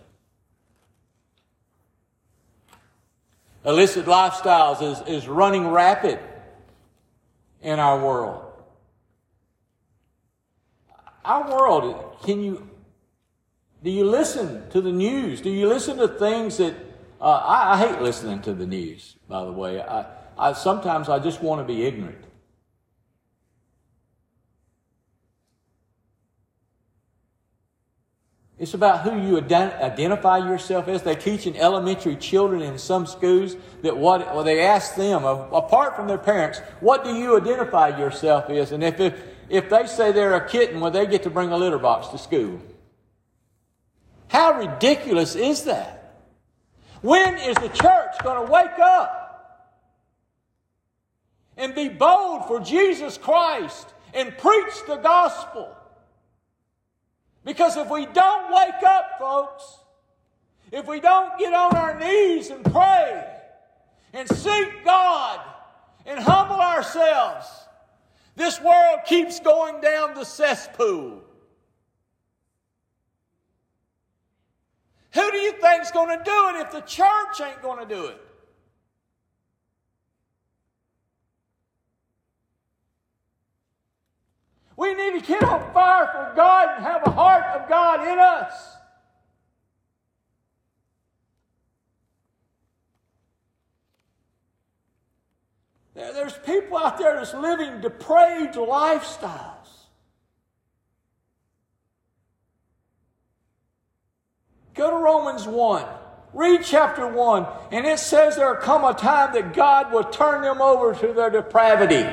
Illicit 3.65 4.05
lifestyles 4.05 4.81
is, 4.81 5.01
is 5.07 5.27
running 5.27 5.67
rapid 5.67 6.19
in 7.61 7.79
our 7.79 7.99
world. 7.99 8.43
Our 11.23 11.49
world, 11.49 12.17
can 12.23 12.43
you, 12.43 12.69
do 13.83 13.89
you 13.89 14.05
listen 14.05 14.69
to 14.69 14.81
the 14.81 14.91
news? 14.91 15.41
Do 15.41 15.49
you 15.49 15.67
listen 15.67 15.97
to 15.97 16.07
things 16.07 16.57
that, 16.57 16.75
uh, 17.19 17.23
I, 17.23 17.73
I, 17.73 17.77
hate 17.77 18.01
listening 18.01 18.41
to 18.43 18.53
the 18.53 18.67
news, 18.67 19.15
by 19.27 19.43
the 19.43 19.51
way. 19.51 19.81
I, 19.81 20.05
I, 20.37 20.53
sometimes 20.53 21.09
I 21.09 21.17
just 21.17 21.41
want 21.41 21.67
to 21.67 21.73
be 21.73 21.85
ignorant. 21.85 22.24
It's 28.57 28.73
about 28.73 29.01
who 29.01 29.21
you 29.21 29.37
identify 29.37 30.37
yourself 30.37 30.87
as. 30.87 31.03
They 31.03 31.15
teach 31.15 31.45
in 31.45 31.57
elementary 31.57 32.15
children 32.15 32.61
in 32.61 32.77
some 32.77 33.05
schools 33.05 33.57
that 33.81 33.97
what 33.97 34.33
well, 34.33 34.45
they 34.45 34.61
ask 34.61 34.95
them, 34.95 35.25
apart 35.25 35.95
from 35.95 36.07
their 36.07 36.17
parents, 36.17 36.59
what 36.79 37.03
do 37.03 37.13
you 37.13 37.35
identify 37.35 37.97
yourself 37.97 38.49
as? 38.49 38.71
And 38.71 38.81
if, 38.81 38.99
if 38.99 39.21
if 39.49 39.69
they 39.69 39.87
say 39.87 40.11
they're 40.11 40.35
a 40.35 40.47
kitten, 40.47 40.79
well, 40.79 40.91
they 40.91 41.05
get 41.05 41.23
to 41.23 41.29
bring 41.29 41.51
a 41.51 41.57
litter 41.57 41.77
box 41.77 42.07
to 42.07 42.17
school. 42.17 42.61
How 44.27 44.57
ridiculous 44.59 45.35
is 45.35 45.65
that? 45.65 46.23
When 47.01 47.37
is 47.37 47.55
the 47.55 47.69
church 47.69 48.15
going 48.23 48.45
to 48.45 48.51
wake 48.51 48.79
up 48.79 49.81
and 51.57 51.75
be 51.75 51.89
bold 51.89 52.47
for 52.47 52.59
Jesus 52.59 53.17
Christ 53.17 53.87
and 54.13 54.35
preach 54.37 54.73
the 54.87 54.95
gospel? 54.95 55.75
Because 57.45 57.77
if 57.77 57.89
we 57.89 58.07
don't 58.07 58.51
wake 58.51 58.83
up, 58.83 59.19
folks, 59.19 59.77
if 60.71 60.87
we 60.87 60.99
don't 60.99 61.37
get 61.37 61.53
on 61.53 61.75
our 61.75 61.97
knees 61.97 62.49
and 62.49 62.65
pray 62.65 63.23
and 64.13 64.27
seek 64.27 64.83
God 64.83 65.39
and 66.07 66.19
humble 66.19 66.59
ourselves, 66.59 67.47
this 68.35 68.59
world 68.59 69.01
keeps 69.05 69.39
going 69.39 69.79
down 69.79 70.15
the 70.15 70.25
cesspool. 70.25 71.21
Who 75.13 75.31
do 75.31 75.37
you 75.37 75.53
think's 75.53 75.91
going 75.91 76.17
to 76.17 76.23
do 76.23 76.49
it 76.49 76.61
if 76.61 76.71
the 76.71 76.81
church 76.81 77.41
ain't 77.41 77.61
going 77.61 77.87
to 77.87 77.95
do 77.95 78.07
it? 78.07 78.24
We 84.77 84.93
need 84.93 85.19
to 85.19 85.25
get 85.25 85.43
on 85.43 85.73
fire 85.73 86.07
for 86.07 86.33
God 86.35 86.75
and 86.75 86.85
have 86.85 87.01
a 87.05 87.11
heart 87.11 87.43
of 87.55 87.69
God 87.69 88.07
in 88.07 88.19
us. 88.19 88.75
There's 95.95 96.37
people 96.39 96.77
out 96.77 96.97
there 96.97 97.15
that's 97.15 97.33
living 97.33 97.79
depraved 97.79 98.55
lifestyles. 98.55 99.51
Go 104.73 104.91
to 104.91 104.97
Romans 104.97 105.47
1. 105.47 105.85
Read 106.33 106.63
chapter 106.65 107.07
1, 107.07 107.47
and 107.71 107.85
it 107.85 107.97
says 107.97 108.35
there 108.35 108.55
come 108.55 108.83
a 108.83 108.93
time 108.93 109.33
that 109.33 109.53
God 109.53 109.93
will 109.93 110.03
turn 110.03 110.41
them 110.41 110.61
over 110.61 110.93
to 110.93 111.13
their 111.13 111.29
depravity. 111.29 112.05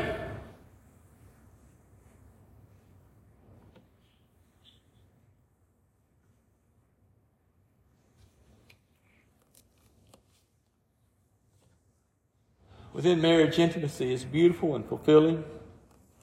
Within 13.03 13.21
marriage 13.21 13.59
intimacy 13.59 14.13
is 14.13 14.25
beautiful 14.25 14.77
and 14.77 14.87
fulfilling 14.87 15.43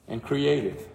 and 0.08 0.22
creative. 0.22 0.88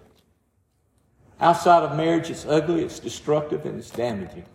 Outside 1.40 1.84
of 1.84 1.96
marriage, 1.96 2.28
it's 2.28 2.44
ugly, 2.44 2.82
it's 2.82 2.98
destructive, 2.98 3.64
and 3.64 3.78
it's 3.78 3.90
damaging. 3.90 4.46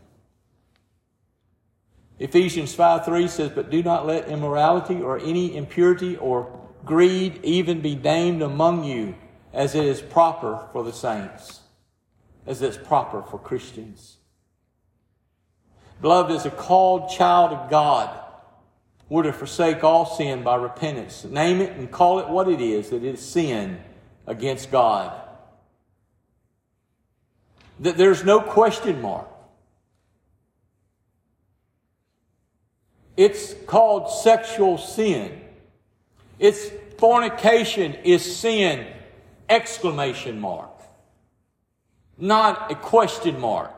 Ephesians 2.19 2.75
5 2.75 3.05
3 3.05 3.29
says, 3.29 3.49
But 3.51 3.69
do 3.69 3.81
not 3.81 4.05
let 4.05 4.27
immorality 4.27 5.01
or 5.01 5.19
any 5.19 5.55
impurity 5.55 6.17
or 6.17 6.59
greed 6.83 7.39
even 7.43 7.79
be 7.79 7.95
named 7.95 8.41
among 8.41 8.83
you, 8.83 9.15
as 9.53 9.73
it 9.73 9.85
is 9.85 10.01
proper 10.01 10.67
for 10.73 10.83
the 10.83 10.91
saints, 10.91 11.61
as 12.45 12.61
it's 12.61 12.75
proper 12.75 13.21
for 13.21 13.39
Christians. 13.39 14.17
Beloved, 16.01 16.35
as 16.35 16.45
a 16.45 16.51
called 16.51 17.09
child 17.09 17.53
of 17.53 17.69
God, 17.69 18.20
we're 19.11 19.23
to 19.23 19.33
forsake 19.33 19.83
all 19.83 20.05
sin 20.05 20.41
by 20.41 20.55
repentance. 20.55 21.25
Name 21.25 21.59
it 21.59 21.73
and 21.73 21.91
call 21.91 22.19
it 22.19 22.29
what 22.29 22.47
it 22.47 22.61
is 22.61 22.91
that 22.91 23.03
it 23.03 23.15
is 23.15 23.19
sin 23.19 23.77
against 24.25 24.71
God. 24.71 25.11
That 27.81 27.97
there's 27.97 28.23
no 28.23 28.39
question 28.39 29.01
mark. 29.01 29.27
It's 33.17 33.53
called 33.67 34.09
sexual 34.09 34.77
sin. 34.77 35.41
It's 36.39 36.71
fornication 36.97 37.95
is 38.05 38.37
sin, 38.37 38.87
exclamation 39.49 40.39
mark. 40.39 40.71
Not 42.17 42.71
a 42.71 42.75
question 42.75 43.41
mark. 43.41 43.73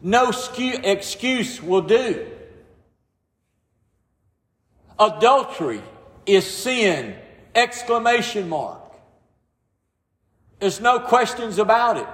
No 0.00 0.30
excuse 0.30 1.62
will 1.62 1.82
do. 1.82 2.26
Adultery 5.00 5.82
is 6.26 6.46
sin! 6.46 7.16
Exclamation 7.54 8.48
mark. 8.48 8.78
There's 10.60 10.80
no 10.80 11.00
questions 11.00 11.58
about 11.58 11.96
it. 11.96 12.06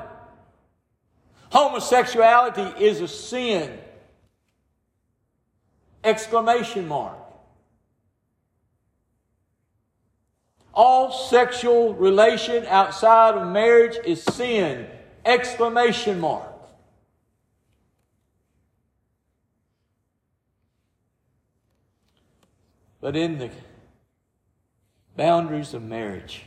Homosexuality 1.51 2.83
is 2.83 3.01
a 3.01 3.09
sin. 3.09 3.79
Exclamation 6.05 6.87
mark. 6.87 7.19
All 10.73 11.11
sexual 11.11 11.95
relation 11.95 12.65
outside 12.67 13.35
of 13.35 13.49
marriage 13.49 13.97
is 14.05 14.23
sin. 14.23 14.87
Exclamation 15.25 16.21
mark. 16.21 16.46
But 23.01 23.17
in 23.17 23.39
the 23.39 23.51
boundaries 25.17 25.75
of 25.75 25.83
marriage, 25.83 26.45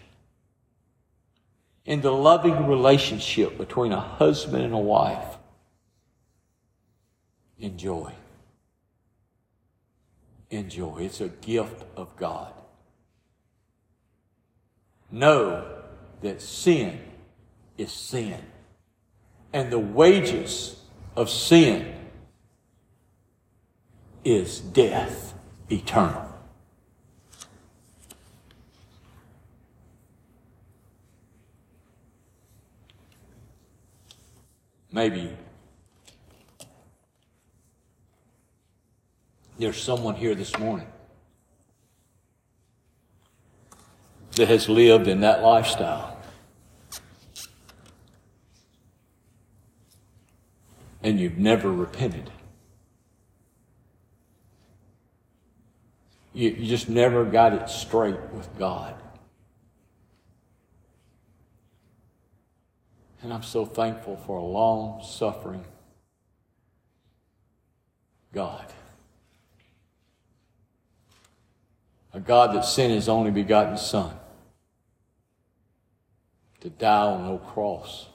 in 1.86 2.02
the 2.02 2.12
loving 2.12 2.68
relationship 2.68 3.58
between 3.58 3.91
a 3.91 4.00
husband 4.00 4.64
and 4.64 4.74
a 4.74 4.78
wife, 4.78 5.38
enjoy. 7.58 8.14
Enjoy. 10.50 11.00
It's 11.00 11.22
a 11.22 11.30
gift 11.30 11.84
of 11.95 12.16
God. 12.16 12.54
Know 15.12 15.66
that 16.22 16.41
sin 16.41 17.00
is 17.78 17.91
sin. 17.91 18.39
And 19.52 19.72
the 19.72 19.80
wages 19.80 20.80
of 21.16 21.30
sin 21.30 21.95
is 24.24 24.60
death 24.60 25.34
eternal. 25.72 26.28
Maybe 34.92 35.36
there's 39.60 39.82
someone 39.82 40.16
here 40.16 40.34
this 40.34 40.58
morning 40.58 40.88
that 44.36 44.48
has 44.48 44.70
lived 44.70 45.08
in 45.08 45.22
that 45.22 45.44
lifestyle. 45.44 46.18
And 51.04 51.20
you've 51.20 51.38
never 51.38 51.72
repented. 51.72 52.30
You, 56.34 56.50
you 56.50 56.68
just 56.68 56.90
never 56.90 57.26
got 57.26 57.54
it 57.54 57.70
straight 57.70 58.20
with 58.34 58.50
God. 58.58 58.96
And 63.22 63.34
I'm 63.34 63.43
so 63.43 63.65
thankful 63.65 64.17
for 64.17 64.38
a 64.38 64.43
long 64.43 65.03
suffering 65.03 65.65
God. 68.34 68.65
A 72.13 72.20
God 72.20 72.55
that 72.55 72.65
sent 72.65 72.93
his 72.93 73.09
only 73.09 73.32
begotten 73.32 73.78
Son 73.78 74.15
to 76.61 76.70
die 76.70 77.05
on 77.05 77.24
no 77.26 77.38
cross 77.38 78.07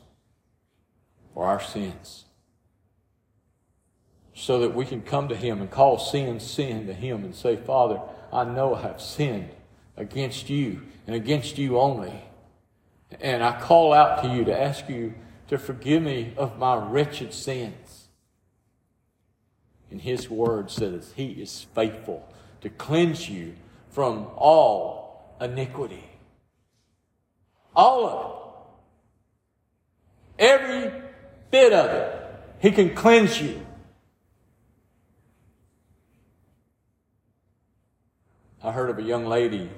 for 1.32 1.44
our 1.44 1.60
sins. 1.60 2.24
So 4.34 4.58
that 4.60 4.74
we 4.74 4.84
can 4.84 5.02
come 5.02 5.28
to 5.28 5.36
him 5.36 5.60
and 5.60 5.70
call 5.70 5.98
sin 5.98 6.40
sin 6.40 6.86
to 6.86 6.94
him 6.94 7.24
and 7.24 7.34
say, 7.34 7.56
Father, 7.56 8.00
I 8.32 8.44
know 8.44 8.74
I 8.74 8.82
have 8.82 9.00
sinned 9.00 9.50
against 9.96 10.50
you 10.50 10.82
and 11.06 11.14
against 11.14 11.56
you 11.56 11.78
only. 11.78 12.24
And 13.20 13.42
I 13.42 13.60
call 13.60 13.92
out 13.92 14.22
to 14.22 14.28
you 14.28 14.44
to 14.44 14.60
ask 14.60 14.88
you 14.88 15.14
to 15.48 15.58
forgive 15.58 16.02
me 16.02 16.32
of 16.36 16.58
my 16.58 16.76
wretched 16.76 17.32
sins. 17.32 18.08
And 19.90 20.00
his 20.00 20.28
word 20.28 20.70
says 20.70 21.12
he 21.14 21.28
is 21.28 21.66
faithful 21.74 22.28
to 22.62 22.68
cleanse 22.68 23.28
you 23.28 23.54
from 23.90 24.26
all 24.36 25.36
iniquity. 25.40 26.04
All 27.76 28.06
of 28.06 28.30
it. 30.38 30.46
Every 30.46 31.02
bit 31.50 31.72
of 31.72 31.90
it. 31.90 32.20
He 32.60 32.70
can 32.70 32.94
cleanse 32.94 33.40
you. 33.40 33.64
I 38.62 38.72
heard 38.72 38.88
of 38.88 38.98
a 38.98 39.02
young 39.02 39.26
lady 39.26 39.68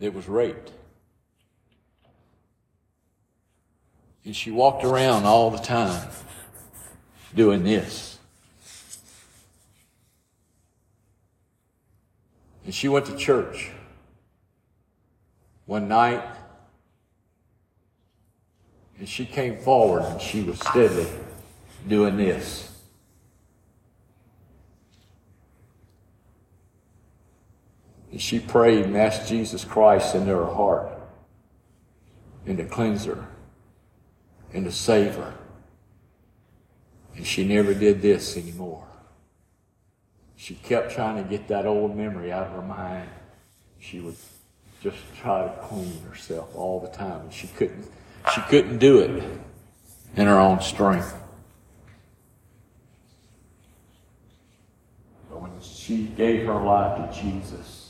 that 0.00 0.12
was 0.12 0.28
raped. 0.28 0.72
And 4.24 4.34
she 4.34 4.50
walked 4.50 4.84
around 4.84 5.24
all 5.24 5.50
the 5.50 5.58
time 5.58 6.08
doing 7.34 7.62
this. 7.62 8.18
And 12.64 12.74
she 12.74 12.88
went 12.88 13.04
to 13.06 13.16
church 13.16 13.70
one 15.66 15.88
night 15.88 16.24
and 18.98 19.08
she 19.08 19.26
came 19.26 19.58
forward 19.58 20.02
and 20.04 20.20
she 20.20 20.42
was 20.42 20.58
steadily 20.60 21.08
doing 21.86 22.16
this. 22.16 22.70
And 28.10 28.20
she 28.22 28.38
prayed 28.38 28.86
and 28.86 28.96
asked 28.96 29.28
Jesus 29.28 29.64
Christ 29.64 30.14
into 30.14 30.34
her 30.34 30.46
heart 30.46 30.88
and 32.46 32.56
to 32.56 32.64
cleanse 32.64 33.04
her 33.04 33.26
and 34.54 34.64
to 34.64 34.72
save 34.72 35.16
her. 35.16 35.34
And 37.16 37.26
she 37.26 37.44
never 37.44 37.74
did 37.74 38.00
this 38.00 38.36
anymore. 38.36 38.86
She 40.36 40.54
kept 40.54 40.92
trying 40.92 41.22
to 41.22 41.28
get 41.28 41.48
that 41.48 41.66
old 41.66 41.96
memory 41.96 42.32
out 42.32 42.46
of 42.46 42.52
her 42.52 42.62
mind. 42.62 43.08
She 43.80 44.00
would 44.00 44.16
just 44.80 44.96
try 45.20 45.44
to 45.44 45.52
clean 45.62 46.00
herself 46.08 46.54
all 46.54 46.80
the 46.80 46.88
time. 46.88 47.22
And 47.22 47.32
she 47.32 47.48
couldn't, 47.48 47.86
she 48.34 48.40
couldn't 48.42 48.78
do 48.78 49.00
it 49.00 49.24
in 50.16 50.26
her 50.26 50.38
own 50.38 50.60
strength. 50.60 51.14
But 55.30 55.42
when 55.42 55.52
she 55.60 56.04
gave 56.16 56.46
her 56.46 56.60
life 56.60 57.12
to 57.12 57.20
Jesus, 57.20 57.83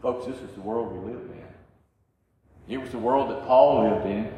Folks, 0.00 0.26
this 0.26 0.36
is 0.36 0.54
the 0.54 0.60
world 0.60 0.92
we 0.92 1.12
live 1.12 1.20
in. 1.20 2.74
It 2.74 2.78
was 2.78 2.90
the 2.90 2.98
world 2.98 3.30
that 3.30 3.46
Paul 3.46 3.82
lived 3.82 4.06
in. 4.06 4.32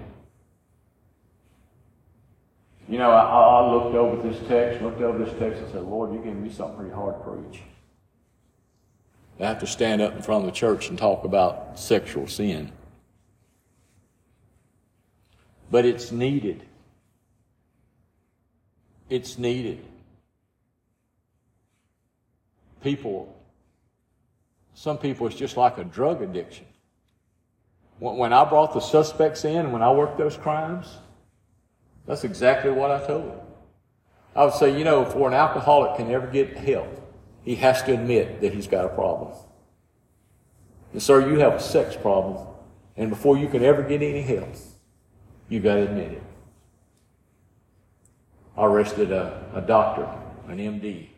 You 2.88 2.98
know, 2.98 3.10
I, 3.10 3.22
I 3.22 3.72
looked 3.72 3.94
over 3.94 4.28
this 4.28 4.38
text, 4.48 4.82
looked 4.82 5.00
over 5.00 5.22
this 5.22 5.38
text, 5.38 5.60
and 5.60 5.72
said, 5.72 5.82
Lord, 5.82 6.12
you're 6.12 6.22
giving 6.22 6.42
me 6.42 6.50
something 6.50 6.76
pretty 6.76 6.94
hard 6.94 7.16
to 7.16 7.20
preach. 7.20 7.62
I 9.38 9.46
have 9.46 9.60
to 9.60 9.66
stand 9.66 10.02
up 10.02 10.14
in 10.14 10.22
front 10.22 10.44
of 10.44 10.52
the 10.52 10.56
church 10.56 10.88
and 10.88 10.98
talk 10.98 11.24
about 11.24 11.78
sexual 11.78 12.26
sin. 12.26 12.72
But 15.70 15.84
it's 15.84 16.10
needed. 16.10 16.64
It's 19.08 19.38
needed. 19.38 19.84
People 22.82 23.34
some 24.80 24.96
people, 24.96 25.26
it's 25.26 25.36
just 25.36 25.58
like 25.58 25.76
a 25.76 25.84
drug 25.84 26.22
addiction. 26.22 26.64
When 27.98 28.32
I 28.32 28.46
brought 28.46 28.72
the 28.72 28.80
suspects 28.80 29.44
in 29.44 29.72
when 29.72 29.82
I 29.82 29.92
worked 29.92 30.16
those 30.16 30.38
crimes, 30.38 30.96
that's 32.06 32.24
exactly 32.24 32.70
what 32.70 32.90
I 32.90 33.06
told 33.06 33.30
them. 33.30 33.40
I 34.34 34.46
would 34.46 34.54
say, 34.54 34.78
you 34.78 34.84
know, 34.84 35.04
for 35.04 35.28
an 35.28 35.34
alcoholic 35.34 35.98
can 35.98 36.10
ever 36.10 36.26
get 36.28 36.56
help, 36.56 36.88
he 37.42 37.56
has 37.56 37.82
to 37.82 37.92
admit 37.92 38.40
that 38.40 38.54
he's 38.54 38.66
got 38.66 38.86
a 38.86 38.88
problem. 38.88 39.34
And 40.94 41.02
sir, 41.02 41.28
you 41.28 41.38
have 41.40 41.52
a 41.52 41.60
sex 41.60 41.94
problem, 41.94 42.46
and 42.96 43.10
before 43.10 43.36
you 43.36 43.48
can 43.48 43.62
ever 43.62 43.82
get 43.82 44.00
any 44.00 44.22
help, 44.22 44.48
you 45.50 45.60
got 45.60 45.74
to 45.74 45.82
admit 45.82 46.12
it. 46.12 46.22
I 48.56 48.64
arrested 48.64 49.12
a, 49.12 49.44
a 49.54 49.60
doctor, 49.60 50.08
an 50.48 50.56
MD, 50.56 51.08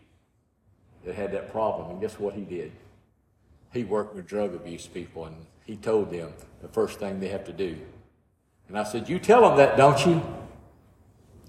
that 1.05 1.15
had 1.15 1.31
that 1.31 1.53
problem, 1.53 1.93
and 1.93 2.01
guess 2.01 2.19
what 2.19 2.35
he 2.35 2.43
did? 2.43 2.73
He 3.73 3.85
worked 3.85 4.15
with 4.15 4.27
drug 4.27 4.55
abuse 4.55 4.87
people 4.87 5.27
and 5.27 5.37
he 5.65 5.77
told 5.77 6.11
them 6.11 6.33
the 6.61 6.69
first 6.69 6.99
thing 6.99 7.21
they 7.21 7.29
have 7.29 7.45
to 7.45 7.53
do. 7.53 7.79
And 8.69 8.79
I 8.79 8.85
said, 8.85 9.09
You 9.09 9.19
tell 9.19 9.43
them 9.43 9.57
that, 9.57 9.77
don't 9.77 10.05
you? 10.07 10.23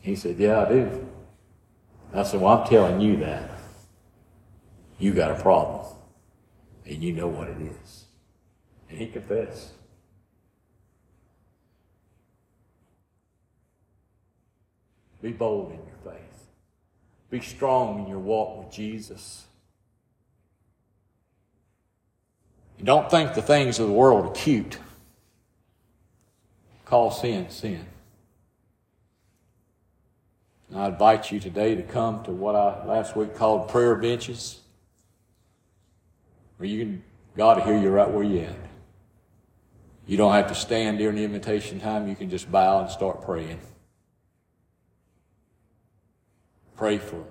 He 0.02 0.16
said, 0.16 0.38
Yeah, 0.38 0.66
I 0.66 0.70
do. 0.70 1.08
I 2.14 2.24
said, 2.24 2.42
Well, 2.42 2.60
I'm 2.60 2.68
telling 2.68 3.02
you 3.02 3.18
that. 3.18 3.52
You 5.00 5.14
got 5.14 5.32
a 5.32 5.42
problem. 5.42 5.86
And 6.86 7.04
you 7.04 7.14
know 7.14 7.28
what 7.28 7.48
it 7.48 7.58
is. 7.60 8.06
And 8.90 8.98
he 8.98 9.08
confessed. 9.08 9.72
Be 15.22 15.32
bold 15.32 15.72
in 15.72 15.78
your 15.78 16.14
faith. 16.14 16.48
Be 17.30 17.40
strong 17.40 18.04
in 18.04 18.08
your 18.08 18.20
walk 18.20 18.64
with 18.64 18.74
Jesus. 18.74 19.46
Don't 22.84 23.10
think 23.10 23.34
the 23.34 23.42
things 23.42 23.80
of 23.80 23.88
the 23.88 23.94
world 23.94 24.26
are 24.26 24.32
cute. 24.32 24.78
Call 26.86 27.12
sin 27.12 27.50
sin. 27.50 27.86
I 30.76 30.88
invite 30.88 31.32
you 31.32 31.40
today 31.40 31.76
to 31.76 31.84
come 31.84 32.24
to 32.24 32.32
what 32.32 32.56
I 32.56 32.84
last 32.86 33.16
week 33.16 33.36
called 33.36 33.70
prayer 33.70 33.96
benches, 33.96 34.60
where 36.58 36.68
you 36.68 36.80
can, 36.84 37.04
God 37.38 37.58
will 37.58 37.66
hear 37.66 37.78
you 37.78 37.90
right 37.90 38.10
where 38.10 38.24
you're 38.24 38.46
at. 38.46 38.56
You 40.08 40.18
don't 40.18 40.34
have 40.34 40.48
to 40.48 40.56
stand 40.56 40.98
during 40.98 41.16
the 41.16 41.24
invitation 41.24 41.80
time. 41.80 42.08
You 42.08 42.16
can 42.16 42.30
just 42.30 42.52
bow 42.52 42.82
and 42.82 42.90
start 42.90 43.22
praying. 43.22 43.60
Pray 46.76 46.98
for 46.98 47.24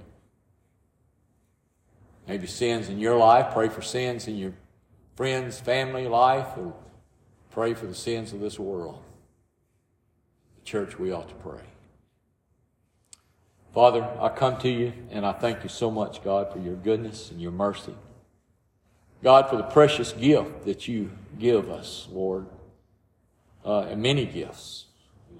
maybe 2.26 2.46
sins 2.46 2.88
in 2.88 2.98
your 2.98 3.16
life. 3.16 3.52
Pray 3.52 3.68
for 3.68 3.82
sins 3.82 4.28
in 4.28 4.36
your 4.36 4.52
friends, 5.14 5.60
family 5.60 6.08
life, 6.08 6.56
and 6.56 6.72
pray 7.50 7.74
for 7.74 7.86
the 7.86 7.94
sins 7.94 8.32
of 8.32 8.40
this 8.40 8.58
world. 8.58 9.02
The 10.58 10.64
church, 10.64 10.98
we 10.98 11.12
ought 11.12 11.28
to 11.28 11.34
pray. 11.36 11.60
Father, 13.74 14.06
I 14.20 14.28
come 14.28 14.58
to 14.58 14.68
you 14.68 14.92
and 15.10 15.24
I 15.24 15.32
thank 15.32 15.62
you 15.62 15.68
so 15.68 15.90
much, 15.90 16.22
God, 16.22 16.52
for 16.52 16.58
your 16.58 16.74
goodness 16.74 17.30
and 17.30 17.40
your 17.40 17.52
mercy. 17.52 17.94
God, 19.22 19.48
for 19.48 19.56
the 19.56 19.62
precious 19.62 20.12
gift 20.12 20.64
that 20.66 20.88
you 20.88 21.10
give 21.38 21.70
us, 21.70 22.08
Lord, 22.10 22.46
uh, 23.64 23.82
and 23.82 24.02
many 24.02 24.26
gifts 24.26 24.86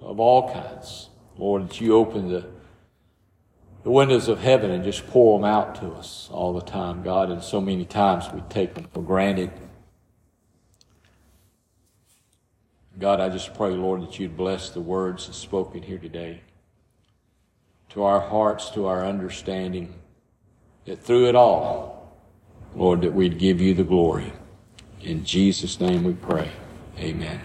of 0.00 0.18
all 0.18 0.52
kinds. 0.52 1.08
Lord, 1.36 1.68
that 1.68 1.80
you 1.80 1.94
open 1.96 2.28
the, 2.28 2.46
the 3.82 3.90
windows 3.90 4.28
of 4.28 4.40
heaven 4.40 4.70
and 4.70 4.84
just 4.84 5.06
pour 5.08 5.38
them 5.38 5.44
out 5.44 5.74
to 5.76 5.88
us 5.88 6.28
all 6.32 6.52
the 6.52 6.60
time, 6.60 7.02
God, 7.02 7.30
and 7.30 7.42
so 7.42 7.60
many 7.60 7.84
times 7.84 8.32
we 8.32 8.40
take 8.42 8.74
them 8.74 8.88
for 8.92 9.02
granted. 9.02 9.50
God, 12.98 13.20
I 13.20 13.28
just 13.28 13.54
pray, 13.54 13.70
Lord, 13.70 14.02
that 14.02 14.18
you'd 14.18 14.36
bless 14.36 14.70
the 14.70 14.80
words 14.80 15.34
spoken 15.34 15.82
here 15.82 15.98
today 15.98 16.42
to 17.90 18.04
our 18.04 18.20
hearts, 18.20 18.70
to 18.70 18.86
our 18.86 19.04
understanding, 19.04 19.94
that 20.86 21.02
through 21.02 21.28
it 21.28 21.34
all, 21.34 22.16
Lord, 22.74 23.02
that 23.02 23.12
we'd 23.12 23.38
give 23.38 23.60
you 23.60 23.74
the 23.74 23.84
glory. 23.84 24.32
In 25.02 25.24
Jesus' 25.24 25.80
name 25.80 26.04
we 26.04 26.14
pray. 26.14 26.50
Amen. 26.98 27.40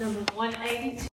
Number 0.00 0.20
182. 0.32 1.09